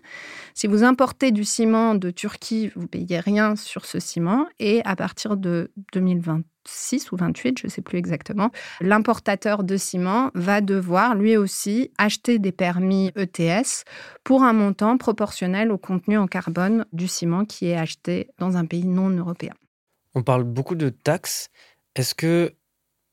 Si 0.54 0.66
vous 0.66 0.84
importez 0.84 1.30
du 1.30 1.44
ciment 1.44 1.94
de 1.94 2.10
Turquie, 2.10 2.70
vous 2.76 2.87
payez 2.87 3.20
rien 3.20 3.56
sur 3.56 3.87
ce 3.87 3.98
ciment. 4.00 4.46
Et 4.58 4.82
à 4.84 4.96
partir 4.96 5.37
de 5.37 5.72
2020, 5.92 6.42
6 6.66 7.12
ou 7.12 7.16
28, 7.16 7.58
je 7.60 7.66
ne 7.66 7.70
sais 7.70 7.80
plus 7.80 7.98
exactement, 7.98 8.50
l'importateur 8.80 9.64
de 9.64 9.76
ciment 9.76 10.30
va 10.34 10.60
devoir 10.60 11.14
lui 11.14 11.37
aussi 11.37 11.90
acheter 11.96 12.38
des 12.38 12.52
permis 12.52 13.10
ETS 13.16 13.84
pour 14.25 14.42
un 14.42 14.52
montant 14.52 14.98
proportionnel 14.98 15.72
au 15.72 15.78
contenu 15.78 16.18
en 16.18 16.26
carbone 16.26 16.84
du 16.92 17.08
ciment 17.08 17.46
qui 17.46 17.68
est 17.68 17.76
acheté 17.76 18.28
dans 18.38 18.58
un 18.58 18.66
pays 18.66 18.87
non 18.87 19.08
européen. 19.08 19.54
On 20.14 20.22
parle 20.22 20.44
beaucoup 20.44 20.75
de 20.75 20.88
taxes. 20.88 21.48
Est-ce 21.99 22.14
que 22.14 22.55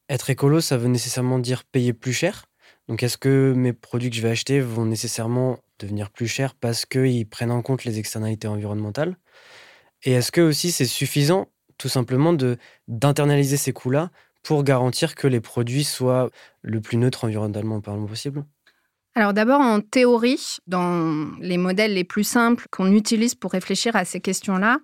être 0.10 0.30
écolo, 0.30 0.62
ça 0.62 0.78
veut 0.78 0.90
nécessairement 0.90 1.40
dire 1.40 1.64
payer 1.66 1.94
plus 1.94 2.14
cher? 2.14 2.46
Donc 2.88 3.04
est-ce 3.04 3.18
que 3.18 3.54
mes 3.56 3.74
produits 3.74 4.12
que 4.12 4.16
je 4.16 4.22
vais 4.22 4.30
acheter 4.30 4.62
vont 4.62 4.86
nécessairement 4.86 5.60
devenir 5.80 6.12
plus 6.12 6.28
chers 6.28 6.56
parce 6.56 6.86
qu'ils 6.86 7.28
prennent 7.28 7.52
en 7.52 7.64
compte 7.64 7.86
les 7.86 8.00
externalités 8.00 8.48
environnementales? 8.48 9.18
Et 10.04 10.14
est-ce 10.14 10.32
que 10.32 10.42
aussi 10.42 10.72
c'est 10.72 10.86
suffisant 10.86 11.50
tout 11.80 11.90
simplement 11.90 12.34
d'internaliser 12.88 13.58
ces 13.58 13.74
coûts-là 13.74 14.12
pour 14.44 14.64
garantir 14.64 15.16
que 15.16 15.28
les 15.28 15.42
produits 15.42 15.86
soient 15.86 16.30
le 16.62 16.82
plus 16.82 16.98
neutre 16.98 17.26
environnementalement 17.26 18.08
possible? 18.08 18.46
Alors 19.18 19.34
d'abord, 19.34 19.62
en 19.62 19.80
théorie, 19.80 20.58
dans 20.68 21.28
les 21.40 21.58
modèles 21.58 21.94
les 21.94 22.04
plus 22.04 22.26
simples 22.26 22.66
qu'on 22.70 22.92
utilise 22.92 23.34
pour 23.34 23.54
réfléchir 23.54 23.96
à 23.96 24.04
ces 24.04 24.20
questions-là, 24.20 24.80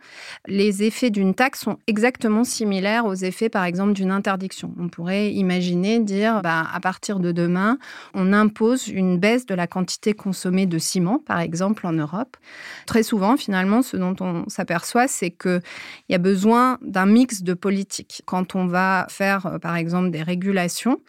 les 0.48 0.84
effets 0.84 1.10
d'une 1.10 1.34
taxe 1.34 1.60
sont 1.60 1.80
exactement 1.86 2.46
similaires 2.46 3.06
aux 3.06 3.14
effets, 3.14 3.50
par 3.50 3.66
exemple, 3.66 3.92
d'une 3.92 4.10
interdiction. 4.10 4.74
On 4.80 4.88
pourrait 4.88 5.34
imaginer 5.34 6.00
dire, 6.00 6.42
bah, 6.44 6.66
à 6.74 6.80
partir 6.80 7.20
de 7.20 7.34
demain, 7.34 7.78
on 8.14 8.32
impose 8.32 8.88
une 8.88 9.18
baisse 9.18 9.46
de 9.46 9.54
la 9.54 9.68
quantité 9.68 10.14
consommée 10.14 10.66
de 10.66 10.78
ciment, 10.78 11.20
par 11.20 11.42
exemple, 11.42 11.86
en 11.86 11.92
Europe. 11.92 12.38
Très 12.86 13.04
souvent, 13.04 13.36
finalement, 13.36 13.82
ce 13.82 13.98
dont 13.98 14.16
on 14.22 14.48
s'aperçoit, 14.48 15.10
c'est 15.10 15.32
qu'il 15.32 15.62
y 16.08 16.16
a 16.16 16.20
besoin 16.20 16.78
d'un 16.82 17.06
mix 17.06 17.44
de 17.44 17.54
politiques. 17.54 18.22
Quand 18.26 18.56
on 18.56 18.66
va 18.66 19.08
faire, 19.10 19.60
par 19.62 19.76
exemple, 19.76 20.10
des 20.10 20.24
régulations, 20.24 21.02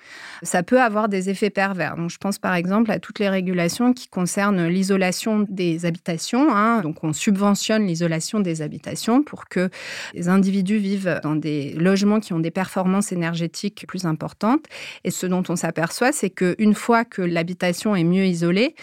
ça 0.42 0.64
peut 0.64 0.82
avoir 0.82 1.08
des 1.08 1.30
effets 1.30 1.50
pervers. 1.50 1.94
Donc, 1.94 2.10
je 2.10 2.18
pense, 2.18 2.40
par 2.40 2.54
exemple, 2.54 2.90
à 2.90 2.98
tout 2.98 3.11
les 3.18 3.28
régulations 3.28 3.92
qui 3.92 4.08
concernent 4.08 4.66
l'isolation 4.66 5.46
des 5.48 5.86
habitations. 5.86 6.54
Hein. 6.54 6.80
Donc, 6.80 7.02
on 7.02 7.12
subventionne 7.12 7.86
l'isolation 7.86 8.40
des 8.40 8.62
habitations 8.62 9.22
pour 9.22 9.48
que 9.48 9.70
les 10.14 10.28
individus 10.28 10.78
vivent 10.78 11.20
dans 11.22 11.36
des 11.36 11.72
logements 11.74 12.20
qui 12.20 12.32
ont 12.32 12.40
des 12.40 12.50
performances 12.50 13.12
énergétiques 13.12 13.84
plus 13.86 14.04
importantes. 14.04 14.64
Et 15.04 15.10
ce 15.10 15.26
dont 15.26 15.42
on 15.48 15.56
s'aperçoit, 15.56 16.12
c'est 16.12 16.30
qu'une 16.30 16.74
fois 16.74 17.04
que 17.04 17.22
l'habitation 17.22 17.96
est 17.96 18.04
mieux 18.04 18.26
isolée, 18.26 18.74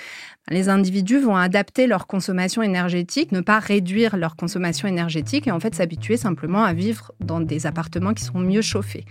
les 0.50 0.70
individus 0.70 1.20
vont 1.20 1.36
adapter 1.36 1.86
leur 1.86 2.08
consommation 2.08 2.64
énergétique, 2.64 3.32
ne 3.32 3.42
pas 3.42 3.60
réduire 3.60 4.18
leur 4.18 4.36
consommation 4.36 4.88
énergétique 4.88 5.48
et 5.48 5.52
en 5.52 5.60
fait 5.60 5.76
s'habituer 5.76 6.18
simplement 6.18 6.64
à 6.64 6.74
vivre 6.74 7.12
dans 7.20 7.40
des 7.40 7.68
appartements 7.68 8.14
qui 8.14 8.24
sont 8.24 8.40
mieux 8.40 8.62
chauffés. 8.62 9.06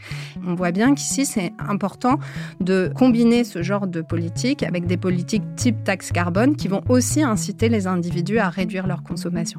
On 0.45 0.55
voit 0.55 0.73
bien 0.73 0.95
qu'ici, 0.95 1.27
c'est 1.27 1.53
important 1.59 2.19
de 2.61 2.91
combiner 2.95 3.45
ce 3.45 3.63
genre 3.63 3.87
de 3.87 4.01
politique 4.01 4.63
avec 4.63 4.87
des 4.87 4.97
politiques 4.97 5.08
type 5.11 5.85
taxe 5.85 6.13
carbone 6.13 6.57
qui 6.57 6.69
vont 6.69 6.83
aussi 6.89 7.23
inciter 7.23 7.69
les 7.69 7.87
individus 7.87 8.39
à 8.39 8.49
réduire 8.49 8.87
leur 8.87 9.03
consommation. 9.03 9.59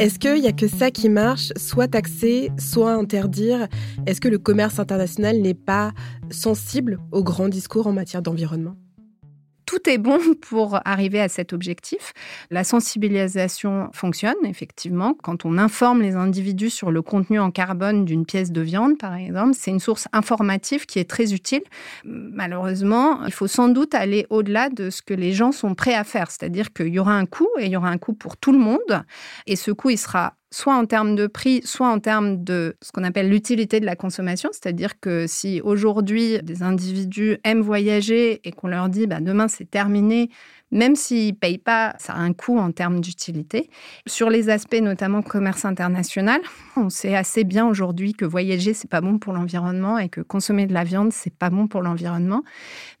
Est-ce 0.00 0.18
qu'il 0.18 0.40
n'y 0.40 0.48
a 0.48 0.52
que 0.52 0.66
ça 0.66 0.90
qui 0.90 1.10
marche, 1.10 1.52
soit 1.56 1.88
taxer, 1.88 2.50
soit 2.58 2.94
interdire? 2.94 3.68
Est-ce 4.06 4.18
que 4.22 4.28
le 4.28 4.38
commerce 4.38 4.78
international 4.78 5.42
n'est 5.42 5.52
pas 5.52 5.92
sensible 6.30 6.98
aux 7.12 7.22
grands 7.22 7.50
discours 7.50 7.86
en 7.86 7.92
matière 7.92 8.22
d'environnement? 8.22 8.76
Tout 9.70 9.88
est 9.88 9.98
bon 9.98 10.18
pour 10.40 10.80
arriver 10.84 11.20
à 11.20 11.28
cet 11.28 11.52
objectif. 11.52 12.12
La 12.50 12.64
sensibilisation 12.64 13.88
fonctionne, 13.92 14.34
effectivement. 14.44 15.14
Quand 15.22 15.44
on 15.44 15.58
informe 15.58 16.02
les 16.02 16.16
individus 16.16 16.70
sur 16.70 16.90
le 16.90 17.02
contenu 17.02 17.38
en 17.38 17.52
carbone 17.52 18.04
d'une 18.04 18.26
pièce 18.26 18.50
de 18.50 18.60
viande, 18.60 18.98
par 18.98 19.14
exemple, 19.14 19.54
c'est 19.54 19.70
une 19.70 19.78
source 19.78 20.08
informative 20.12 20.86
qui 20.86 20.98
est 20.98 21.08
très 21.08 21.32
utile. 21.32 21.62
Malheureusement, 22.04 23.24
il 23.26 23.32
faut 23.32 23.46
sans 23.46 23.68
doute 23.68 23.94
aller 23.94 24.26
au-delà 24.28 24.70
de 24.70 24.90
ce 24.90 25.02
que 25.02 25.14
les 25.14 25.32
gens 25.32 25.52
sont 25.52 25.76
prêts 25.76 25.94
à 25.94 26.02
faire. 26.02 26.32
C'est-à-dire 26.32 26.72
qu'il 26.72 26.88
y 26.88 26.98
aura 26.98 27.14
un 27.14 27.26
coût 27.26 27.48
et 27.60 27.66
il 27.66 27.70
y 27.70 27.76
aura 27.76 27.90
un 27.90 27.98
coût 27.98 28.12
pour 28.12 28.36
tout 28.36 28.52
le 28.52 28.58
monde. 28.58 29.04
Et 29.46 29.54
ce 29.54 29.70
coût, 29.70 29.90
il 29.90 29.98
sera 29.98 30.34
soit 30.50 30.74
en 30.74 30.84
termes 30.84 31.14
de 31.14 31.26
prix, 31.26 31.60
soit 31.64 31.88
en 31.88 32.00
termes 32.00 32.42
de 32.42 32.76
ce 32.82 32.92
qu'on 32.92 33.04
appelle 33.04 33.28
l'utilité 33.28 33.80
de 33.80 33.86
la 33.86 33.96
consommation. 33.96 34.50
C'est-à-dire 34.52 34.98
que 34.98 35.26
si 35.26 35.60
aujourd'hui 35.62 36.38
des 36.42 36.62
individus 36.62 37.38
aiment 37.44 37.62
voyager 37.62 38.40
et 38.44 38.52
qu'on 38.52 38.68
leur 38.68 38.88
dit 38.88 39.06
bah, 39.06 39.20
demain 39.20 39.48
c'est 39.48 39.70
terminé, 39.70 40.30
même 40.70 40.96
s'ils 40.96 41.32
ne 41.32 41.38
payent 41.38 41.58
pas, 41.58 41.94
ça 41.98 42.12
a 42.12 42.18
un 42.18 42.32
coût 42.32 42.58
en 42.58 42.72
termes 42.72 43.00
d'utilité. 43.00 43.70
Sur 44.06 44.30
les 44.30 44.50
aspects 44.50 44.80
notamment 44.80 45.22
commerce 45.22 45.64
international, 45.64 46.40
on 46.76 46.90
sait 46.90 47.14
assez 47.14 47.44
bien 47.44 47.66
aujourd'hui 47.66 48.12
que 48.12 48.24
voyager, 48.24 48.74
c'est 48.74 48.90
pas 48.90 49.00
bon 49.00 49.18
pour 49.18 49.32
l'environnement 49.32 49.98
et 49.98 50.08
que 50.08 50.20
consommer 50.20 50.66
de 50.66 50.74
la 50.74 50.84
viande, 50.84 51.12
c'est 51.12 51.34
pas 51.34 51.50
bon 51.50 51.66
pour 51.66 51.82
l'environnement. 51.82 52.42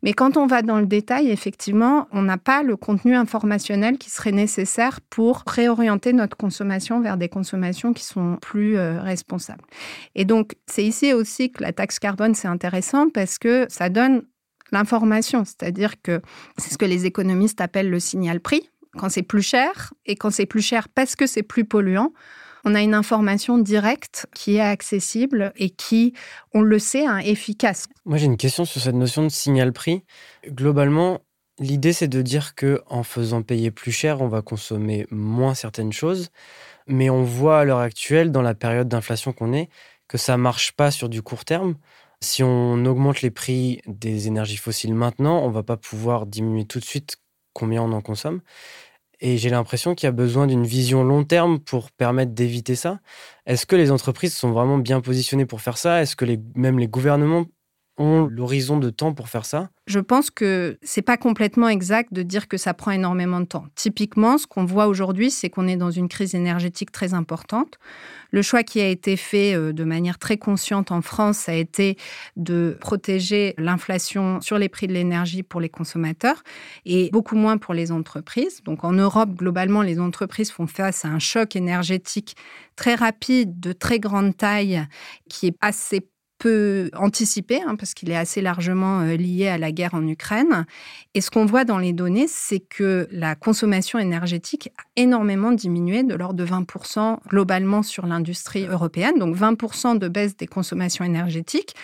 Mais 0.02 0.12
quand 0.12 0.36
on 0.36 0.46
va 0.46 0.62
dans 0.62 0.80
le 0.80 0.86
détail, 0.86 1.30
effectivement, 1.30 2.08
on 2.12 2.22
n'a 2.22 2.38
pas 2.38 2.62
le 2.62 2.76
contenu 2.76 3.14
informationnel 3.14 3.98
qui 3.98 4.10
serait 4.10 4.32
nécessaire 4.32 5.00
pour 5.00 5.42
réorienter 5.46 6.12
notre 6.12 6.36
consommation 6.36 7.00
vers 7.00 7.16
des 7.16 7.28
consommations 7.28 7.92
qui 7.92 8.04
sont 8.04 8.38
plus 8.40 8.76
euh, 8.76 9.00
responsables. 9.00 9.64
Et 10.14 10.24
donc, 10.24 10.56
c'est 10.66 10.84
ici 10.84 11.12
aussi 11.12 11.52
que 11.52 11.62
la 11.62 11.72
taxe 11.72 11.98
carbone, 11.98 12.34
c'est 12.34 12.48
intéressant 12.48 13.08
parce 13.10 13.38
que 13.38 13.66
ça 13.68 13.88
donne 13.88 14.22
l'information, 14.72 15.44
c'est-à-dire 15.44 16.00
que 16.02 16.20
c'est 16.58 16.72
ce 16.72 16.78
que 16.78 16.84
les 16.84 17.06
économistes 17.06 17.60
appellent 17.60 17.90
le 17.90 18.00
signal 18.00 18.40
prix. 18.40 18.68
Quand 18.98 19.08
c'est 19.08 19.22
plus 19.22 19.42
cher, 19.42 19.92
et 20.06 20.16
quand 20.16 20.30
c'est 20.30 20.46
plus 20.46 20.62
cher 20.62 20.88
parce 20.88 21.14
que 21.14 21.26
c'est 21.26 21.44
plus 21.44 21.64
polluant, 21.64 22.12
on 22.64 22.74
a 22.74 22.82
une 22.82 22.94
information 22.94 23.58
directe 23.58 24.26
qui 24.34 24.56
est 24.56 24.60
accessible 24.60 25.52
et 25.56 25.70
qui, 25.70 26.14
on 26.52 26.62
le 26.62 26.78
sait, 26.78 27.04
est 27.04 27.30
efficace. 27.30 27.86
Moi, 28.04 28.18
j'ai 28.18 28.26
une 28.26 28.36
question 28.36 28.64
sur 28.64 28.80
cette 28.80 28.94
notion 28.94 29.22
de 29.22 29.28
signal 29.28 29.72
prix. 29.72 30.04
Globalement, 30.46 31.20
l'idée, 31.58 31.92
c'est 31.92 32.08
de 32.08 32.22
dire 32.22 32.54
que 32.54 32.82
en 32.86 33.02
faisant 33.02 33.42
payer 33.42 33.70
plus 33.70 33.92
cher, 33.92 34.20
on 34.20 34.28
va 34.28 34.42
consommer 34.42 35.06
moins 35.10 35.54
certaines 35.54 35.92
choses. 35.92 36.28
Mais 36.86 37.08
on 37.08 37.22
voit 37.22 37.60
à 37.60 37.64
l'heure 37.64 37.78
actuelle, 37.78 38.32
dans 38.32 38.42
la 38.42 38.54
période 38.54 38.88
d'inflation 38.88 39.32
qu'on 39.32 39.52
est, 39.52 39.68
que 40.08 40.18
ça 40.18 40.36
marche 40.36 40.72
pas 40.72 40.90
sur 40.90 41.08
du 41.08 41.22
court 41.22 41.44
terme. 41.44 41.76
Si 42.22 42.42
on 42.42 42.84
augmente 42.84 43.22
les 43.22 43.30
prix 43.30 43.80
des 43.86 44.28
énergies 44.28 44.58
fossiles 44.58 44.94
maintenant, 44.94 45.42
on 45.42 45.50
va 45.50 45.62
pas 45.62 45.78
pouvoir 45.78 46.26
diminuer 46.26 46.66
tout 46.66 46.78
de 46.78 46.84
suite 46.84 47.16
combien 47.54 47.82
on 47.82 47.92
en 47.92 48.02
consomme. 48.02 48.42
Et 49.20 49.38
j'ai 49.38 49.50
l'impression 49.50 49.94
qu'il 49.94 50.06
y 50.06 50.08
a 50.08 50.12
besoin 50.12 50.46
d'une 50.46 50.66
vision 50.66 51.04
long 51.04 51.24
terme 51.24 51.60
pour 51.60 51.90
permettre 51.92 52.32
d'éviter 52.32 52.74
ça. 52.74 53.00
Est-ce 53.46 53.66
que 53.66 53.76
les 53.76 53.90
entreprises 53.90 54.34
sont 54.34 54.52
vraiment 54.52 54.78
bien 54.78 55.00
positionnées 55.00 55.46
pour 55.46 55.60
faire 55.62 55.78
ça? 55.78 56.02
Est-ce 56.02 56.16
que 56.16 56.26
même 56.54 56.78
les 56.78 56.88
gouvernements 56.88 57.46
ont 58.00 58.26
l'horizon 58.26 58.78
de 58.78 58.88
temps 58.88 59.12
pour 59.12 59.28
faire 59.28 59.44
ça 59.44 59.68
Je 59.86 60.00
pense 60.00 60.30
que 60.30 60.78
c'est 60.82 61.02
pas 61.02 61.18
complètement 61.18 61.68
exact 61.68 62.12
de 62.14 62.22
dire 62.22 62.48
que 62.48 62.56
ça 62.56 62.72
prend 62.72 62.92
énormément 62.92 63.40
de 63.40 63.44
temps. 63.44 63.66
Typiquement, 63.74 64.38
ce 64.38 64.46
qu'on 64.46 64.64
voit 64.64 64.86
aujourd'hui, 64.86 65.30
c'est 65.30 65.50
qu'on 65.50 65.68
est 65.68 65.76
dans 65.76 65.90
une 65.90 66.08
crise 66.08 66.34
énergétique 66.34 66.92
très 66.92 67.12
importante. 67.12 67.78
Le 68.30 68.40
choix 68.40 68.62
qui 68.62 68.80
a 68.80 68.88
été 68.88 69.16
fait 69.16 69.54
euh, 69.54 69.72
de 69.72 69.84
manière 69.84 70.18
très 70.18 70.38
consciente 70.38 70.92
en 70.92 71.02
France 71.02 71.48
a 71.48 71.54
été 71.54 71.98
de 72.36 72.78
protéger 72.80 73.54
l'inflation 73.58 74.40
sur 74.40 74.56
les 74.56 74.70
prix 74.70 74.86
de 74.86 74.94
l'énergie 74.94 75.42
pour 75.42 75.60
les 75.60 75.68
consommateurs 75.68 76.42
et 76.86 77.10
beaucoup 77.12 77.36
moins 77.36 77.58
pour 77.58 77.74
les 77.74 77.92
entreprises. 77.92 78.62
Donc 78.64 78.82
en 78.82 78.92
Europe, 78.92 79.34
globalement, 79.34 79.82
les 79.82 80.00
entreprises 80.00 80.50
font 80.50 80.66
face 80.66 81.04
à 81.04 81.08
un 81.08 81.18
choc 81.18 81.54
énergétique 81.54 82.34
très 82.76 82.94
rapide, 82.94 83.60
de 83.60 83.72
très 83.72 83.98
grande 83.98 84.34
taille, 84.34 84.86
qui 85.28 85.48
est 85.48 85.56
assez 85.60 86.00
peu 86.40 86.90
anticipé, 86.96 87.60
hein, 87.64 87.76
parce 87.76 87.94
qu'il 87.94 88.10
est 88.10 88.16
assez 88.16 88.40
largement 88.40 89.02
euh, 89.02 89.14
lié 89.14 89.46
à 89.48 89.58
la 89.58 89.70
guerre 89.70 89.94
en 89.94 90.04
Ukraine. 90.06 90.66
Et 91.14 91.20
ce 91.20 91.30
qu'on 91.30 91.44
voit 91.44 91.64
dans 91.64 91.78
les 91.78 91.92
données, 91.92 92.26
c'est 92.28 92.60
que 92.60 93.06
la 93.12 93.34
consommation 93.36 93.98
énergétique 93.98 94.72
a 94.78 94.82
énormément 94.96 95.52
diminué, 95.52 96.02
de 96.02 96.14
l'ordre 96.14 96.34
de 96.34 96.46
20% 96.46 97.18
globalement 97.28 97.82
sur 97.82 98.06
l'industrie 98.06 98.64
européenne, 98.64 99.18
donc 99.18 99.36
20% 99.36 99.98
de 99.98 100.08
baisse 100.08 100.36
des 100.36 100.46
consommations 100.46 101.04
énergétiques. 101.04 101.74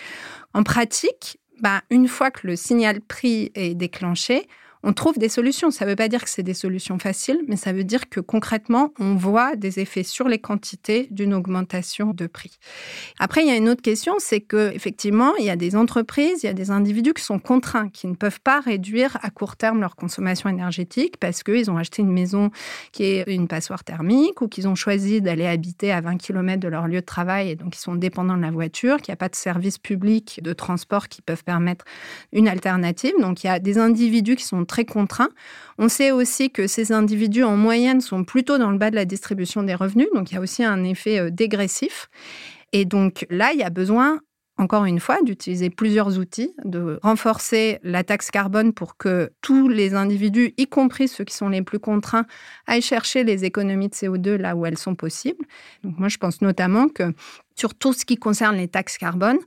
En 0.53 0.63
pratique, 0.63 1.39
bah, 1.61 1.83
une 1.91 2.07
fois 2.07 2.31
que 2.31 2.47
le 2.47 2.55
signal 2.55 2.99
prix 3.01 3.51
est 3.53 3.75
déclenché, 3.75 4.47
on 4.87 4.93
trouve 4.93 5.17
des 5.17 5.27
solutions. 5.27 5.69
Ça 5.69 5.83
ne 5.83 5.89
veut 5.89 5.97
pas 5.97 6.07
dire 6.07 6.23
que 6.23 6.29
c'est 6.29 6.43
des 6.43 6.53
solutions 6.53 6.97
faciles, 6.97 7.41
mais 7.49 7.57
ça 7.57 7.73
veut 7.73 7.83
dire 7.83 8.07
que 8.07 8.21
concrètement, 8.21 8.93
on 8.99 9.15
voit 9.15 9.57
des 9.57 9.81
effets 9.81 10.03
sur 10.03 10.29
les 10.29 10.39
quantités 10.39 11.09
d'une 11.11 11.33
augmentation 11.33 12.13
de 12.13 12.25
prix. 12.25 12.57
Après, 13.19 13.41
il 13.41 13.47
y 13.47 13.51
a 13.51 13.57
une 13.57 13.67
autre 13.67 13.81
question, 13.81 14.15
c'est 14.17 14.39
que 14.39 14.71
effectivement, 14.73 15.35
il 15.35 15.45
y 15.45 15.49
a 15.49 15.57
des 15.57 15.75
entreprises, 15.75 16.41
il 16.43 16.45
y 16.45 16.49
a 16.49 16.53
des 16.53 16.71
individus 16.71 17.13
qui 17.13 17.21
sont 17.21 17.37
contraints, 17.37 17.89
qui 17.89 18.07
ne 18.07 18.15
peuvent 18.15 18.39
pas 18.39 18.61
réduire 18.61 19.17
à 19.23 19.29
court 19.29 19.57
terme 19.57 19.81
leur 19.81 19.97
consommation 19.97 20.49
énergétique 20.49 21.17
parce 21.19 21.43
qu'ils 21.43 21.69
ont 21.69 21.75
acheté 21.75 22.01
une 22.01 22.13
maison 22.13 22.49
qui 22.93 23.03
est 23.03 23.25
une 23.27 23.49
passoire 23.49 23.83
thermique 23.83 24.41
ou 24.41 24.47
qu'ils 24.47 24.69
ont 24.69 24.75
choisi 24.75 25.21
d'aller 25.21 25.47
habiter 25.47 25.91
à 25.91 25.99
20 25.99 26.15
km 26.15 26.61
de 26.61 26.69
leur 26.69 26.87
lieu 26.87 27.01
de 27.01 27.05
travail 27.05 27.49
et 27.49 27.55
donc 27.57 27.75
ils 27.75 27.81
sont 27.81 27.95
dépendants 27.95 28.37
de 28.37 28.41
la 28.41 28.51
voiture, 28.51 29.01
qu'il 29.01 29.11
n'y 29.11 29.15
a 29.15 29.17
pas 29.17 29.27
de 29.27 29.35
services 29.35 29.79
publics 29.79 30.39
de 30.41 30.53
transport 30.53 31.09
qui 31.09 31.21
peuvent 31.21 31.43
permettre 31.43 31.83
une 32.31 32.47
alternative. 32.47 33.11
Donc 33.19 33.43
il 33.43 33.47
y 33.47 33.49
a 33.49 33.59
des 33.59 33.79
individus 33.79 34.37
qui 34.37 34.45
sont 34.45 34.63
très 34.63 34.76
contraints. 34.85 35.29
On 35.77 35.89
sait 35.89 36.11
aussi 36.11 36.51
que 36.51 36.67
ces 36.67 36.91
individus, 36.91 37.43
en 37.43 37.57
moyenne, 37.57 38.01
sont 38.01 38.23
plutôt 38.23 38.57
dans 38.57 38.71
le 38.71 38.77
bas 38.77 38.91
de 38.91 38.95
la 38.95 39.05
distribution 39.05 39.63
des 39.63 39.75
revenus. 39.75 40.07
Donc, 40.13 40.31
il 40.31 40.35
y 40.35 40.37
a 40.37 40.41
aussi 40.41 40.63
un 40.63 40.83
effet 40.83 41.19
euh, 41.19 41.29
dégressif. 41.29 42.09
Et 42.73 42.85
donc 42.85 43.25
là, 43.29 43.51
il 43.53 43.59
y 43.59 43.63
a 43.63 43.69
besoin 43.69 44.19
encore 44.57 44.85
une 44.85 44.99
fois, 44.99 45.21
d'utiliser 45.21 45.69
plusieurs 45.69 46.17
outils, 46.17 46.53
de 46.65 46.99
renforcer 47.03 47.79
la 47.83 48.03
taxe 48.03 48.31
carbone 48.31 48.73
pour 48.73 48.97
que 48.97 49.31
tous 49.41 49.69
les 49.69 49.93
individus, 49.93 50.53
y 50.57 50.65
compris 50.67 51.07
ceux 51.07 51.23
qui 51.23 51.35
sont 51.35 51.49
les 51.49 51.61
plus 51.61 51.79
contraints, 51.79 52.25
aillent 52.65 52.81
chercher 52.81 53.23
les 53.23 53.45
économies 53.45 53.89
de 53.89 53.93
CO2 53.93 54.35
là 54.35 54.55
où 54.55 54.65
elles 54.65 54.77
sont 54.77 54.95
possibles. 54.95 55.45
Donc 55.83 55.99
moi, 55.99 56.09
je 56.09 56.17
pense 56.17 56.41
notamment 56.41 56.89
que 56.89 57.13
sur 57.55 57.75
tout 57.75 57.93
ce 57.93 58.03
qui 58.05 58.17
concerne 58.17 58.55
les 58.57 58.67
taxes 58.67 58.97
carbone, 58.97 59.37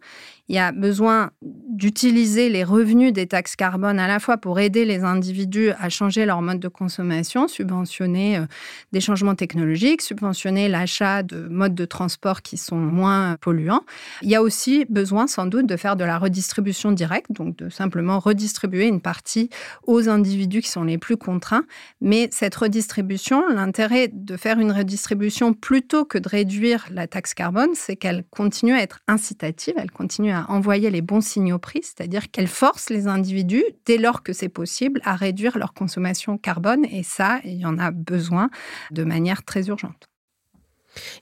il 0.50 0.54
y 0.54 0.58
a 0.58 0.72
besoin 0.72 1.30
d'utiliser 1.42 2.48
les 2.48 2.64
revenus 2.64 3.12
des 3.12 3.28
taxes 3.28 3.54
carbone 3.54 4.00
à 4.00 4.08
la 4.08 4.18
fois 4.18 4.36
pour 4.36 4.58
aider 4.58 4.84
les 4.84 5.04
individus 5.04 5.70
à 5.78 5.88
changer 5.88 6.26
leur 6.26 6.42
mode 6.42 6.58
de 6.58 6.66
consommation, 6.66 7.46
subventionner 7.46 8.36
euh, 8.36 8.46
des 8.90 9.00
changements 9.00 9.36
technologiques, 9.36 10.02
subventionner 10.02 10.68
l'achat 10.68 11.22
de 11.22 11.46
modes 11.48 11.76
de 11.76 11.84
transport 11.84 12.42
qui 12.42 12.56
sont 12.56 12.76
moins 12.76 13.36
polluants. 13.40 13.84
Il 14.22 14.28
y 14.28 14.34
a 14.34 14.42
aussi 14.42 14.84
besoin 14.90 15.28
sans 15.28 15.46
doute 15.46 15.66
de 15.66 15.76
faire 15.76 15.94
de 15.94 16.02
la 16.02 16.18
redistribution 16.18 16.90
directe, 16.90 17.30
donc 17.30 17.56
de 17.56 17.70
simplement 17.70 18.18
redistribuer 18.18 18.88
une 18.88 19.00
partie 19.00 19.50
aux 19.86 20.08
individus 20.08 20.62
qui 20.62 20.68
sont 20.68 20.82
les 20.82 20.98
plus 20.98 21.16
contraints. 21.16 21.64
Mais 22.00 22.28
cette 22.32 22.56
redistribution, 22.56 23.48
l'intérêt 23.48 24.10
de 24.12 24.36
faire 24.36 24.58
une 24.58 24.72
redistribution 24.72 25.54
plutôt 25.54 26.04
que 26.04 26.18
de 26.18 26.28
réduire 26.28 26.86
la 26.90 27.06
taxe 27.06 27.34
carbone, 27.34 27.70
c'est 27.74 27.94
qu'elle 27.94 28.24
continue 28.30 28.72
à 28.72 28.82
être 28.82 28.98
incitative, 29.06 29.74
elle 29.76 29.92
continue 29.92 30.32
à 30.32 30.39
envoyer 30.48 30.90
les 30.90 31.02
bons 31.02 31.20
signaux 31.20 31.58
prix, 31.58 31.80
c'est-à-dire 31.82 32.30
qu'elle 32.30 32.48
force 32.48 32.90
les 32.90 33.06
individus, 33.06 33.64
dès 33.86 33.98
lors 33.98 34.22
que 34.22 34.32
c'est 34.32 34.48
possible, 34.48 35.00
à 35.04 35.16
réduire 35.16 35.58
leur 35.58 35.72
consommation 35.72 36.38
carbone. 36.38 36.84
Et 36.90 37.02
ça, 37.02 37.40
il 37.44 37.58
y 37.58 37.66
en 37.66 37.78
a 37.78 37.90
besoin 37.90 38.50
de 38.90 39.04
manière 39.04 39.44
très 39.44 39.68
urgente. 39.68 40.08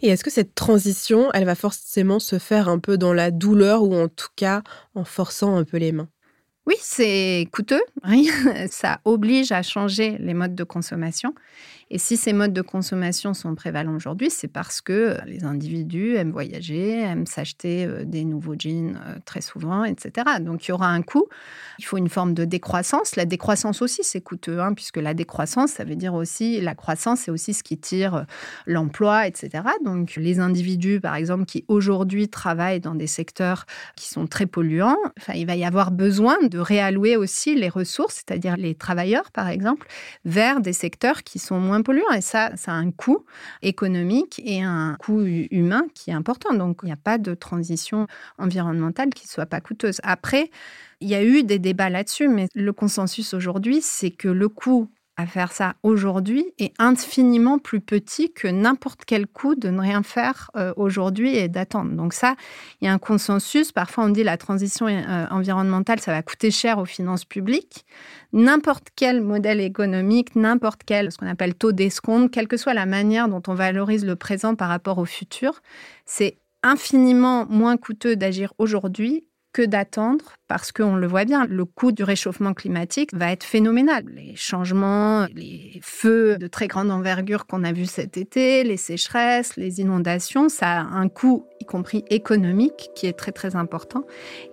Et 0.00 0.08
est-ce 0.08 0.24
que 0.24 0.30
cette 0.30 0.54
transition, 0.54 1.30
elle 1.34 1.44
va 1.44 1.54
forcément 1.54 2.18
se 2.18 2.38
faire 2.38 2.68
un 2.68 2.78
peu 2.78 2.96
dans 2.96 3.12
la 3.12 3.30
douleur 3.30 3.82
ou 3.82 3.94
en 3.94 4.08
tout 4.08 4.28
cas 4.36 4.62
en 4.94 5.04
forçant 5.04 5.56
un 5.56 5.64
peu 5.64 5.76
les 5.76 5.92
mains? 5.92 6.08
Oui, 6.66 6.74
c'est 6.82 7.48
coûteux. 7.50 7.80
Ça 8.70 9.00
oblige 9.06 9.52
à 9.52 9.62
changer 9.62 10.18
les 10.18 10.34
modes 10.34 10.54
de 10.54 10.64
consommation. 10.64 11.34
Et 11.90 11.98
si 11.98 12.18
ces 12.18 12.34
modes 12.34 12.52
de 12.52 12.60
consommation 12.60 13.32
sont 13.32 13.54
prévalents 13.54 13.94
aujourd'hui, 13.94 14.28
c'est 14.30 14.48
parce 14.48 14.82
que 14.82 15.16
les 15.26 15.44
individus 15.44 16.16
aiment 16.16 16.32
voyager, 16.32 17.00
aiment 17.00 17.26
s'acheter 17.26 17.86
euh, 17.86 18.04
des 18.04 18.24
nouveaux 18.24 18.54
jeans 18.58 19.00
euh, 19.06 19.18
très 19.24 19.40
souvent, 19.40 19.84
etc. 19.84 20.26
Donc 20.40 20.66
il 20.66 20.70
y 20.70 20.72
aura 20.72 20.88
un 20.88 21.00
coût. 21.00 21.26
Il 21.78 21.86
faut 21.86 21.96
une 21.96 22.10
forme 22.10 22.34
de 22.34 22.44
décroissance. 22.44 23.16
La 23.16 23.24
décroissance 23.24 23.80
aussi, 23.80 24.00
c'est 24.02 24.20
coûteux, 24.20 24.60
hein, 24.60 24.74
puisque 24.74 24.98
la 24.98 25.14
décroissance, 25.14 25.70
ça 25.72 25.84
veut 25.84 25.96
dire 25.96 26.12
aussi, 26.12 26.60
la 26.60 26.74
croissance, 26.74 27.20
c'est 27.20 27.30
aussi 27.30 27.54
ce 27.54 27.62
qui 27.62 27.78
tire 27.78 28.14
euh, 28.14 28.22
l'emploi, 28.66 29.26
etc. 29.26 29.64
Donc 29.84 30.16
les 30.16 30.40
individus, 30.40 31.00
par 31.00 31.14
exemple, 31.14 31.46
qui 31.46 31.64
aujourd'hui 31.68 32.28
travaillent 32.28 32.80
dans 32.80 32.94
des 32.94 33.06
secteurs 33.06 33.64
qui 33.96 34.08
sont 34.08 34.26
très 34.26 34.46
polluants, 34.46 34.98
il 35.34 35.46
va 35.46 35.56
y 35.56 35.64
avoir 35.64 35.90
besoin 35.90 36.36
de 36.42 36.58
réallouer 36.58 37.16
aussi 37.16 37.54
les 37.54 37.68
ressources, 37.68 38.16
c'est-à-dire 38.26 38.56
les 38.56 38.74
travailleurs, 38.74 39.30
par 39.30 39.48
exemple, 39.48 39.86
vers 40.24 40.60
des 40.60 40.72
secteurs 40.72 41.22
qui 41.22 41.38
sont 41.38 41.58
moins 41.58 41.77
polluants. 41.82 42.12
Et 42.12 42.20
ça, 42.20 42.56
ça 42.56 42.72
a 42.72 42.74
un 42.74 42.90
coût 42.90 43.24
économique 43.62 44.40
et 44.44 44.62
un 44.62 44.96
coût 44.98 45.22
humain 45.22 45.82
qui 45.94 46.10
est 46.10 46.14
important. 46.14 46.54
Donc, 46.54 46.80
il 46.82 46.86
n'y 46.86 46.92
a 46.92 46.96
pas 46.96 47.18
de 47.18 47.34
transition 47.34 48.06
environnementale 48.38 49.10
qui 49.10 49.26
ne 49.26 49.30
soit 49.30 49.46
pas 49.46 49.60
coûteuse. 49.60 50.00
Après, 50.02 50.50
il 51.00 51.08
y 51.08 51.14
a 51.14 51.24
eu 51.24 51.42
des 51.44 51.58
débats 51.58 51.90
là-dessus, 51.90 52.28
mais 52.28 52.48
le 52.54 52.72
consensus 52.72 53.34
aujourd'hui, 53.34 53.80
c'est 53.82 54.10
que 54.10 54.28
le 54.28 54.48
coût 54.48 54.88
à 55.18 55.26
faire 55.26 55.52
ça 55.52 55.74
aujourd'hui 55.82 56.46
est 56.58 56.72
infiniment 56.78 57.58
plus 57.58 57.80
petit 57.80 58.32
que 58.32 58.46
n'importe 58.46 59.04
quel 59.04 59.26
coût 59.26 59.56
de 59.56 59.68
ne 59.68 59.80
rien 59.80 60.04
faire 60.04 60.50
euh, 60.56 60.72
aujourd'hui 60.76 61.36
et 61.36 61.48
d'attendre. 61.48 61.90
Donc 61.90 62.12
ça, 62.14 62.36
il 62.80 62.86
y 62.86 62.88
a 62.88 62.92
un 62.92 62.98
consensus. 62.98 63.72
Parfois, 63.72 64.04
on 64.04 64.10
dit 64.10 64.22
la 64.22 64.36
transition 64.36 64.86
euh, 64.86 65.26
environnementale, 65.30 65.98
ça 65.98 66.12
va 66.12 66.22
coûter 66.22 66.52
cher 66.52 66.78
aux 66.78 66.84
finances 66.84 67.24
publiques. 67.24 67.84
N'importe 68.32 68.88
quel 68.94 69.20
modèle 69.20 69.60
économique, 69.60 70.36
n'importe 70.36 70.82
quel, 70.86 71.10
ce 71.10 71.18
qu'on 71.18 71.26
appelle 71.26 71.56
taux 71.56 71.72
d'escompte, 71.72 72.32
quelle 72.32 72.46
que 72.46 72.56
soit 72.56 72.74
la 72.74 72.86
manière 72.86 73.28
dont 73.28 73.42
on 73.48 73.54
valorise 73.54 74.06
le 74.06 74.14
présent 74.14 74.54
par 74.54 74.68
rapport 74.68 74.98
au 74.98 75.04
futur, 75.04 75.62
c'est 76.06 76.38
infiniment 76.62 77.44
moins 77.46 77.76
coûteux 77.76 78.14
d'agir 78.14 78.52
aujourd'hui 78.58 79.24
que 79.52 79.62
d'attendre 79.62 80.24
parce 80.46 80.72
qu'on 80.72 80.96
le 80.96 81.06
voit 81.06 81.24
bien, 81.24 81.46
le 81.46 81.64
coût 81.64 81.92
du 81.92 82.02
réchauffement 82.04 82.54
climatique 82.54 83.14
va 83.14 83.32
être 83.32 83.44
phénoménal. 83.44 84.04
Les 84.14 84.34
changements, 84.36 85.26
les 85.34 85.80
feux 85.82 86.38
de 86.38 86.46
très 86.46 86.68
grande 86.68 86.90
envergure 86.90 87.46
qu'on 87.46 87.64
a 87.64 87.72
vus 87.72 87.86
cet 87.86 88.16
été, 88.16 88.64
les 88.64 88.76
sécheresses, 88.76 89.56
les 89.56 89.80
inondations, 89.80 90.48
ça 90.48 90.80
a 90.80 90.82
un 90.82 91.08
coût, 91.08 91.44
y 91.60 91.64
compris 91.64 92.04
économique, 92.10 92.90
qui 92.94 93.06
est 93.06 93.18
très 93.18 93.32
très 93.32 93.56
important. 93.56 94.04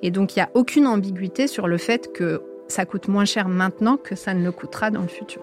Et 0.02 0.12
donc 0.12 0.36
il 0.36 0.40
n'y 0.40 0.44
a 0.44 0.50
aucune 0.54 0.88
ambiguïté 0.88 1.48
sur 1.48 1.68
le 1.68 1.78
fait 1.78 2.12
que 2.14 2.42
ça 2.68 2.86
coûte 2.86 3.08
moins 3.08 3.26
cher 3.26 3.48
maintenant 3.48 3.98
que 3.98 4.16
ça 4.16 4.34
ne 4.34 4.44
le 4.44 4.52
coûtera 4.52 4.92
dans 4.92 5.02
le 5.02 5.08
futur. 5.08 5.42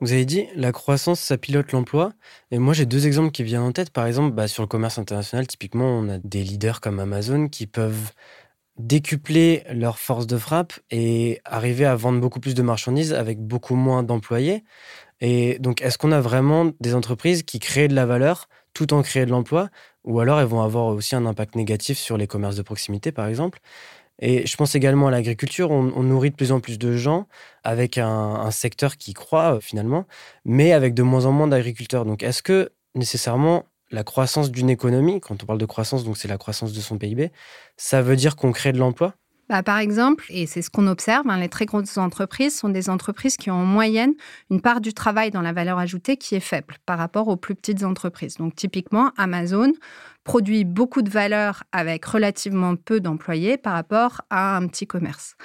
Vous 0.00 0.12
avez 0.12 0.24
dit, 0.24 0.46
la 0.54 0.72
croissance, 0.72 1.20
ça 1.20 1.36
pilote 1.36 1.72
l'emploi. 1.72 2.12
Et 2.50 2.58
moi, 2.58 2.72
j'ai 2.72 2.86
deux 2.86 3.06
exemples 3.06 3.32
qui 3.32 3.42
viennent 3.44 3.60
en 3.62 3.72
tête. 3.72 3.90
Par 3.90 4.06
exemple, 4.06 4.34
bah, 4.34 4.48
sur 4.48 4.62
le 4.62 4.66
commerce 4.66 4.98
international, 4.98 5.46
typiquement, 5.46 5.98
on 5.98 6.08
a 6.08 6.18
des 6.18 6.42
leaders 6.42 6.80
comme 6.80 7.00
Amazon 7.00 7.48
qui 7.48 7.66
peuvent 7.66 8.12
décupler 8.78 9.64
leur 9.72 9.98
force 9.98 10.26
de 10.26 10.38
frappe 10.38 10.74
et 10.90 11.40
arriver 11.44 11.86
à 11.86 11.96
vendre 11.96 12.20
beaucoup 12.20 12.40
plus 12.40 12.54
de 12.54 12.62
marchandises 12.62 13.12
avec 13.14 13.40
beaucoup 13.40 13.76
moins 13.76 14.02
d'employés. 14.02 14.64
Et 15.20 15.58
donc, 15.60 15.82
est-ce 15.82 15.98
qu'on 15.98 16.12
a 16.12 16.20
vraiment 16.20 16.72
des 16.80 16.94
entreprises 16.94 17.42
qui 17.44 17.58
créent 17.60 17.88
de 17.88 17.94
la 17.94 18.06
valeur 18.06 18.48
tout 18.74 18.94
en 18.94 19.02
créant 19.02 19.26
de 19.26 19.30
l'emploi? 19.32 19.70
Ou 20.04 20.20
alors, 20.20 20.40
elles 20.40 20.46
vont 20.46 20.62
avoir 20.62 20.86
aussi 20.86 21.16
un 21.16 21.26
impact 21.26 21.56
négatif 21.56 21.98
sur 21.98 22.16
les 22.18 22.26
commerces 22.26 22.56
de 22.56 22.62
proximité, 22.62 23.12
par 23.12 23.26
exemple? 23.28 23.60
Et 24.20 24.46
je 24.46 24.56
pense 24.56 24.74
également 24.74 25.08
à 25.08 25.10
l'agriculture. 25.10 25.70
On, 25.70 26.02
nourrit 26.02 26.30
de 26.30 26.36
plus 26.36 26.52
en 26.52 26.60
plus 26.60 26.78
de 26.78 26.96
gens 26.96 27.26
avec 27.64 27.98
un, 27.98 28.50
secteur 28.50 28.96
qui 28.96 29.14
croît 29.14 29.56
euh, 29.56 29.60
finalement, 29.60 30.06
mais 30.44 30.72
avec 30.72 30.94
de 30.94 31.02
moins 31.02 31.24
en 31.24 31.32
moins 31.32 31.48
d'agriculteurs. 31.48 32.04
Donc, 32.04 32.22
est-ce 32.22 32.42
que 32.42 32.70
nécessairement 32.94 33.64
la 33.90 34.04
croissance 34.04 34.50
d'une 34.50 34.70
économie, 34.70 35.20
quand 35.20 35.42
on 35.42 35.46
parle 35.46 35.58
de 35.58 35.66
croissance, 35.66 36.04
donc 36.04 36.16
c'est 36.16 36.28
la 36.28 36.38
croissance 36.38 36.72
de 36.72 36.80
son 36.80 36.98
PIB, 36.98 37.32
ça 37.76 38.02
veut 38.02 38.16
dire 38.16 38.36
qu'on 38.36 38.52
crée 38.52 38.72
de 38.72 38.78
l'emploi? 38.78 39.14
Bah, 39.50 39.62
Par 39.62 39.78
exemple, 39.78 40.24
et 40.30 40.46
c'est 40.46 40.62
ce 40.62 40.70
qu'on 40.70 40.86
observe, 40.86 41.28
hein, 41.28 41.38
les 41.38 41.48
très 41.48 41.66
grosses 41.66 41.98
entreprises 41.98 42.56
sont 42.56 42.70
des 42.70 42.88
entreprises 42.88 43.36
qui 43.36 43.50
ont 43.50 43.56
en 43.56 43.66
moyenne 43.66 44.14
une 44.50 44.62
part 44.62 44.80
du 44.80 44.94
travail 44.94 45.30
dans 45.30 45.42
la 45.42 45.52
valeur 45.52 45.78
ajoutée 45.78 46.16
qui 46.16 46.36
est 46.36 46.40
faible 46.40 46.76
par 46.86 46.96
rapport 46.96 47.28
aux 47.28 47.36
plus 47.36 47.54
petites 47.54 47.82
entreprises. 47.82 48.36
Donc 48.36 48.54
typiquement, 48.54 49.10
Amazon 49.16 49.72
produit 50.24 50.64
beaucoup 50.64 51.02
de 51.02 51.10
valeur 51.10 51.64
avec 51.72 52.04
relativement 52.04 52.76
peu 52.76 53.00
d'employés 53.00 53.58
par 53.58 53.72
rapport 53.72 54.22
à 54.30 54.56
un 54.56 54.66
petit 54.68 54.86
commerce. 54.86 55.36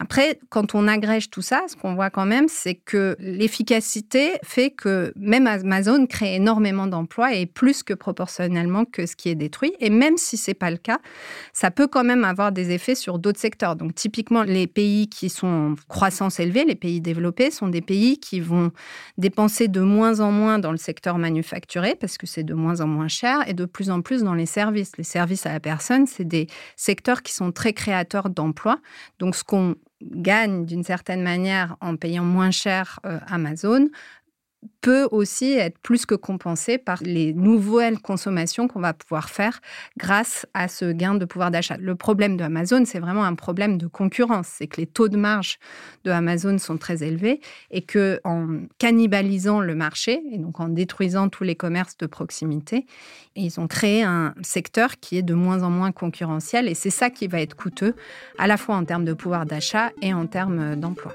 Après, 0.00 0.38
quand 0.48 0.76
on 0.76 0.86
agrège 0.86 1.28
tout 1.28 1.42
ça, 1.42 1.62
ce 1.66 1.74
qu'on 1.74 1.94
voit 1.94 2.10
quand 2.10 2.24
même, 2.24 2.46
c'est 2.48 2.74
que 2.74 3.16
l'efficacité 3.18 4.34
fait 4.44 4.70
que 4.70 5.12
même 5.16 5.48
Amazon 5.48 6.06
crée 6.06 6.36
énormément 6.36 6.86
d'emplois 6.86 7.34
et 7.34 7.46
plus 7.46 7.82
que 7.82 7.94
proportionnellement 7.94 8.84
que 8.84 9.06
ce 9.06 9.16
qui 9.16 9.28
est 9.28 9.34
détruit. 9.34 9.72
Et 9.80 9.90
même 9.90 10.16
si 10.16 10.36
c'est 10.36 10.54
pas 10.54 10.70
le 10.70 10.76
cas, 10.76 10.98
ça 11.52 11.72
peut 11.72 11.88
quand 11.88 12.04
même 12.04 12.22
avoir 12.22 12.52
des 12.52 12.70
effets 12.70 12.94
sur 12.94 13.18
d'autres 13.18 13.40
secteurs. 13.40 13.74
Donc, 13.74 13.94
typiquement, 13.96 14.44
les 14.44 14.68
pays 14.68 15.08
qui 15.08 15.28
sont 15.28 15.46
en 15.48 15.74
croissance 15.88 16.38
élevée, 16.38 16.64
les 16.64 16.76
pays 16.76 17.00
développés, 17.00 17.50
sont 17.50 17.68
des 17.68 17.80
pays 17.80 18.18
qui 18.18 18.38
vont 18.38 18.70
dépenser 19.16 19.66
de 19.66 19.80
moins 19.80 20.20
en 20.20 20.30
moins 20.30 20.60
dans 20.60 20.70
le 20.70 20.78
secteur 20.78 21.18
manufacturé 21.18 21.96
parce 21.96 22.18
que 22.18 22.26
c'est 22.26 22.44
de 22.44 22.54
moins 22.54 22.80
en 22.80 22.86
moins 22.86 23.08
cher 23.08 23.42
et 23.48 23.54
de 23.54 23.64
plus 23.64 23.90
en 23.90 24.00
plus 24.00 24.22
dans 24.22 24.34
les 24.34 24.46
services. 24.46 24.92
Les 24.96 25.04
services 25.04 25.44
à 25.44 25.52
la 25.52 25.60
personne, 25.60 26.06
c'est 26.06 26.26
des 26.26 26.46
secteurs 26.76 27.22
qui 27.22 27.32
sont 27.32 27.50
très 27.50 27.72
créateurs 27.72 28.30
d'emplois. 28.30 28.78
Donc, 29.18 29.34
ce 29.34 29.42
qu'on 29.42 29.74
gagne 30.02 30.64
d'une 30.64 30.84
certaine 30.84 31.22
manière 31.22 31.76
en 31.80 31.96
payant 31.96 32.24
moins 32.24 32.50
cher 32.50 33.00
euh, 33.04 33.18
Amazon 33.28 33.88
peut 34.80 35.08
aussi 35.10 35.52
être 35.52 35.78
plus 35.78 36.06
que 36.06 36.14
compensé 36.14 36.78
par 36.78 36.98
les 37.02 37.32
nouvelles 37.32 37.98
consommations 38.00 38.68
qu'on 38.68 38.80
va 38.80 38.92
pouvoir 38.92 39.28
faire 39.28 39.60
grâce 39.96 40.46
à 40.54 40.68
ce 40.68 40.92
gain 40.92 41.14
de 41.14 41.24
pouvoir 41.24 41.50
d'achat. 41.50 41.76
Le 41.76 41.94
problème 41.94 42.36
de 42.36 42.48
c'est 42.84 42.98
vraiment 42.98 43.24
un 43.24 43.34
problème 43.34 43.78
de 43.78 43.86
concurrence. 43.86 44.48
C'est 44.58 44.66
que 44.66 44.80
les 44.80 44.86
taux 44.86 45.08
de 45.08 45.16
marge 45.16 45.58
de 46.04 46.10
Amazon 46.10 46.58
sont 46.58 46.76
très 46.76 47.04
élevés 47.04 47.40
et 47.70 47.82
que 47.82 48.20
en 48.24 48.60
cannibalisant 48.78 49.60
le 49.60 49.74
marché 49.74 50.22
et 50.32 50.38
donc 50.38 50.60
en 50.60 50.68
détruisant 50.68 51.28
tous 51.28 51.44
les 51.44 51.54
commerces 51.54 51.96
de 51.98 52.06
proximité, 52.06 52.86
ils 53.36 53.60
ont 53.60 53.68
créé 53.68 54.02
un 54.02 54.34
secteur 54.42 54.98
qui 54.98 55.18
est 55.18 55.22
de 55.22 55.34
moins 55.34 55.62
en 55.62 55.70
moins 55.70 55.92
concurrentiel 55.92 56.68
et 56.68 56.74
c'est 56.74 56.90
ça 56.90 57.10
qui 57.10 57.28
va 57.28 57.40
être 57.40 57.54
coûteux 57.54 57.94
à 58.38 58.46
la 58.46 58.56
fois 58.56 58.76
en 58.76 58.84
termes 58.84 59.04
de 59.04 59.12
pouvoir 59.12 59.46
d'achat 59.46 59.90
et 60.02 60.12
en 60.12 60.26
termes 60.26 60.76
d'emploi. 60.76 61.14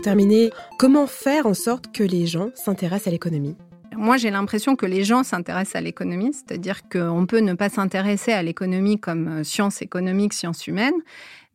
Terminer, 0.00 0.50
comment 0.78 1.06
faire 1.06 1.46
en 1.46 1.54
sorte 1.54 1.92
que 1.92 2.02
les 2.02 2.26
gens 2.26 2.50
s'intéressent 2.54 3.08
à 3.08 3.10
l'économie? 3.10 3.56
Moi, 3.96 4.16
j'ai 4.16 4.30
l'impression 4.30 4.76
que 4.76 4.86
les 4.86 5.04
gens 5.04 5.24
s'intéressent 5.24 5.76
à 5.76 5.80
l'économie, 5.80 6.32
c'est-à-dire 6.32 6.88
qu'on 6.88 7.26
peut 7.26 7.40
ne 7.40 7.54
pas 7.54 7.68
s'intéresser 7.68 8.32
à 8.32 8.42
l'économie 8.42 8.98
comme 8.98 9.28
euh, 9.28 9.44
science 9.44 9.82
économique, 9.82 10.32
science 10.32 10.66
humaine, 10.66 10.94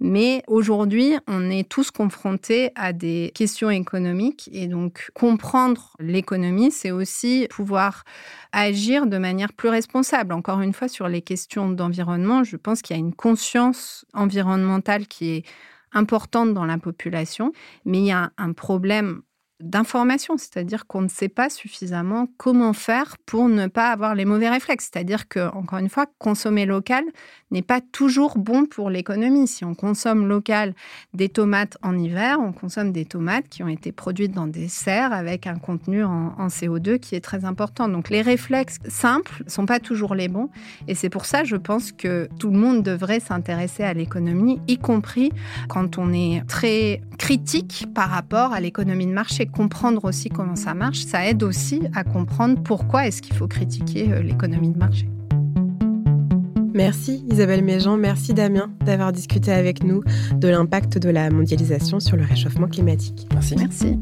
mais 0.01 0.43
aujourd'hui, 0.47 1.13
on 1.27 1.49
est 1.49 1.67
tous 1.67 1.89
confrontés 1.89 2.71
à 2.75 2.91
des 2.91 3.31
questions 3.33 3.69
économiques 3.69 4.49
et 4.51 4.67
donc 4.67 5.09
comprendre 5.13 5.95
l'économie, 5.99 6.69
c'est 6.69 6.91
aussi 6.91 7.47
pouvoir 7.49 8.03
agir 8.51 9.07
de 9.07 9.17
manière 9.17 9.53
plus 9.53 9.69
responsable. 9.69 10.33
Encore 10.33 10.59
une 10.59 10.73
fois, 10.73 10.89
sur 10.89 11.07
les 11.07 11.21
questions 11.21 11.69
d'environnement, 11.69 12.43
je 12.43 12.57
pense 12.57 12.81
qu'il 12.81 12.97
y 12.97 12.99
a 12.99 13.01
une 13.01 13.13
conscience 13.13 14.05
environnementale 14.13 15.07
qui 15.07 15.37
est 15.37 15.45
importante 15.95 16.53
dans 16.53 16.65
la 16.65 16.77
population, 16.77 17.51
mais 17.85 17.99
il 17.99 18.05
y 18.05 18.11
a 18.11 18.31
un 18.37 18.53
problème 18.53 19.21
d'information, 19.61 20.37
c'est-à-dire 20.37 20.85
qu'on 20.85 21.01
ne 21.01 21.07
sait 21.07 21.29
pas 21.29 21.49
suffisamment 21.49 22.27
comment 22.37 22.73
faire 22.73 23.15
pour 23.25 23.47
ne 23.47 23.67
pas 23.67 23.89
avoir 23.89 24.13
les 24.13 24.25
mauvais 24.25 24.49
réflexes. 24.49 24.89
C'est-à-dire 24.91 25.27
que, 25.29 25.49
encore 25.55 25.79
une 25.79 25.89
fois, 25.89 26.05
consommer 26.19 26.65
local 26.65 27.03
n'est 27.51 27.61
pas 27.61 27.79
toujours 27.79 28.37
bon 28.37 28.65
pour 28.65 28.89
l'économie. 28.89 29.47
Si 29.47 29.63
on 29.63 29.73
consomme 29.73 30.27
local 30.27 30.73
des 31.13 31.29
tomates 31.29 31.77
en 31.81 31.97
hiver, 31.97 32.39
on 32.41 32.51
consomme 32.51 32.91
des 32.91 33.05
tomates 33.05 33.47
qui 33.47 33.63
ont 33.63 33.69
été 33.69 33.93
produites 33.93 34.33
dans 34.33 34.47
des 34.47 34.67
serres 34.67 35.13
avec 35.13 35.47
un 35.47 35.55
contenu 35.55 36.03
en, 36.03 36.35
en 36.37 36.47
CO2 36.47 36.99
qui 36.99 37.15
est 37.15 37.21
très 37.21 37.45
important. 37.45 37.87
Donc 37.87 38.09
les 38.09 38.21
réflexes 38.21 38.79
simples 38.89 39.43
sont 39.47 39.65
pas 39.65 39.79
toujours 39.79 40.15
les 40.15 40.27
bons, 40.27 40.49
et 40.87 40.95
c'est 40.95 41.09
pour 41.09 41.25
ça, 41.25 41.43
je 41.43 41.55
pense 41.55 41.91
que 41.91 42.27
tout 42.39 42.49
le 42.49 42.57
monde 42.57 42.83
devrait 42.83 43.19
s'intéresser 43.19 43.83
à 43.83 43.93
l'économie, 43.93 44.59
y 44.67 44.77
compris 44.77 45.31
quand 45.69 45.97
on 45.97 46.11
est 46.11 46.43
très 46.47 47.01
critique 47.17 47.85
par 47.93 48.09
rapport 48.09 48.51
à 48.51 48.59
l'économie 48.59 49.07
de 49.07 49.13
marché 49.13 49.44
comprendre 49.47 50.05
aussi 50.05 50.29
comment 50.29 50.55
ça 50.55 50.73
marche, 50.73 50.99
ça 50.99 51.25
aide 51.27 51.43
aussi 51.43 51.81
à 51.93 52.03
comprendre 52.03 52.61
pourquoi 52.63 53.07
est-ce 53.07 53.21
qu'il 53.21 53.35
faut 53.35 53.47
critiquer 53.47 54.11
euh, 54.11 54.21
l'économie 54.21 54.71
de 54.71 54.77
marché. 54.77 55.09
Merci 56.73 57.23
Isabelle 57.31 57.63
Méjean, 57.63 57.97
merci 57.97 58.33
Damien 58.33 58.69
d'avoir 58.85 59.13
discuté 59.13 59.51
avec 59.51 59.83
nous 59.83 60.03
de 60.33 60.47
l'impact 60.49 60.97
de 60.97 61.09
la 61.09 61.29
mondialisation 61.29 62.01
sur 62.01 62.17
le 62.17 62.23
réchauffement 62.23 62.67
climatique. 62.67 63.27
Merci. 63.33 63.55
Merci. 63.55 63.99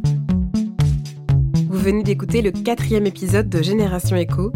Vous 1.69 1.79
venez 1.79 2.01
d'écouter 2.01 2.41
le 2.41 2.51
quatrième 2.51 3.06
épisode 3.06 3.47
de 3.47 3.62
Génération 3.62 4.15
Éco 4.15 4.51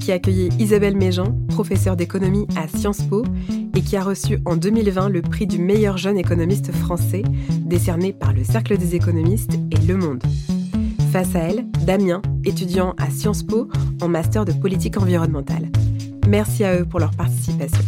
qui 0.00 0.12
accueillait 0.12 0.48
Isabelle 0.58 0.96
Méjean, 0.96 1.34
professeure 1.48 1.96
d'économie 1.96 2.46
à 2.56 2.68
Sciences 2.68 3.02
Po 3.02 3.24
et 3.78 3.80
qui 3.80 3.96
a 3.96 4.02
reçu 4.02 4.40
en 4.44 4.56
2020 4.56 5.08
le 5.08 5.22
prix 5.22 5.46
du 5.46 5.60
meilleur 5.60 5.96
jeune 5.98 6.18
économiste 6.18 6.72
français, 6.72 7.22
décerné 7.60 8.12
par 8.12 8.32
le 8.32 8.42
Cercle 8.42 8.76
des 8.76 8.96
économistes 8.96 9.54
et 9.70 9.86
Le 9.86 9.96
Monde. 9.96 10.20
Face 11.12 11.36
à 11.36 11.38
elle, 11.38 11.64
Damien, 11.86 12.20
étudiant 12.44 12.96
à 12.98 13.08
Sciences 13.08 13.44
Po 13.44 13.68
en 14.02 14.08
master 14.08 14.44
de 14.44 14.52
politique 14.52 14.96
environnementale. 14.96 15.70
Merci 16.26 16.64
à 16.64 16.80
eux 16.80 16.86
pour 16.86 16.98
leur 16.98 17.12
participation. 17.12 17.84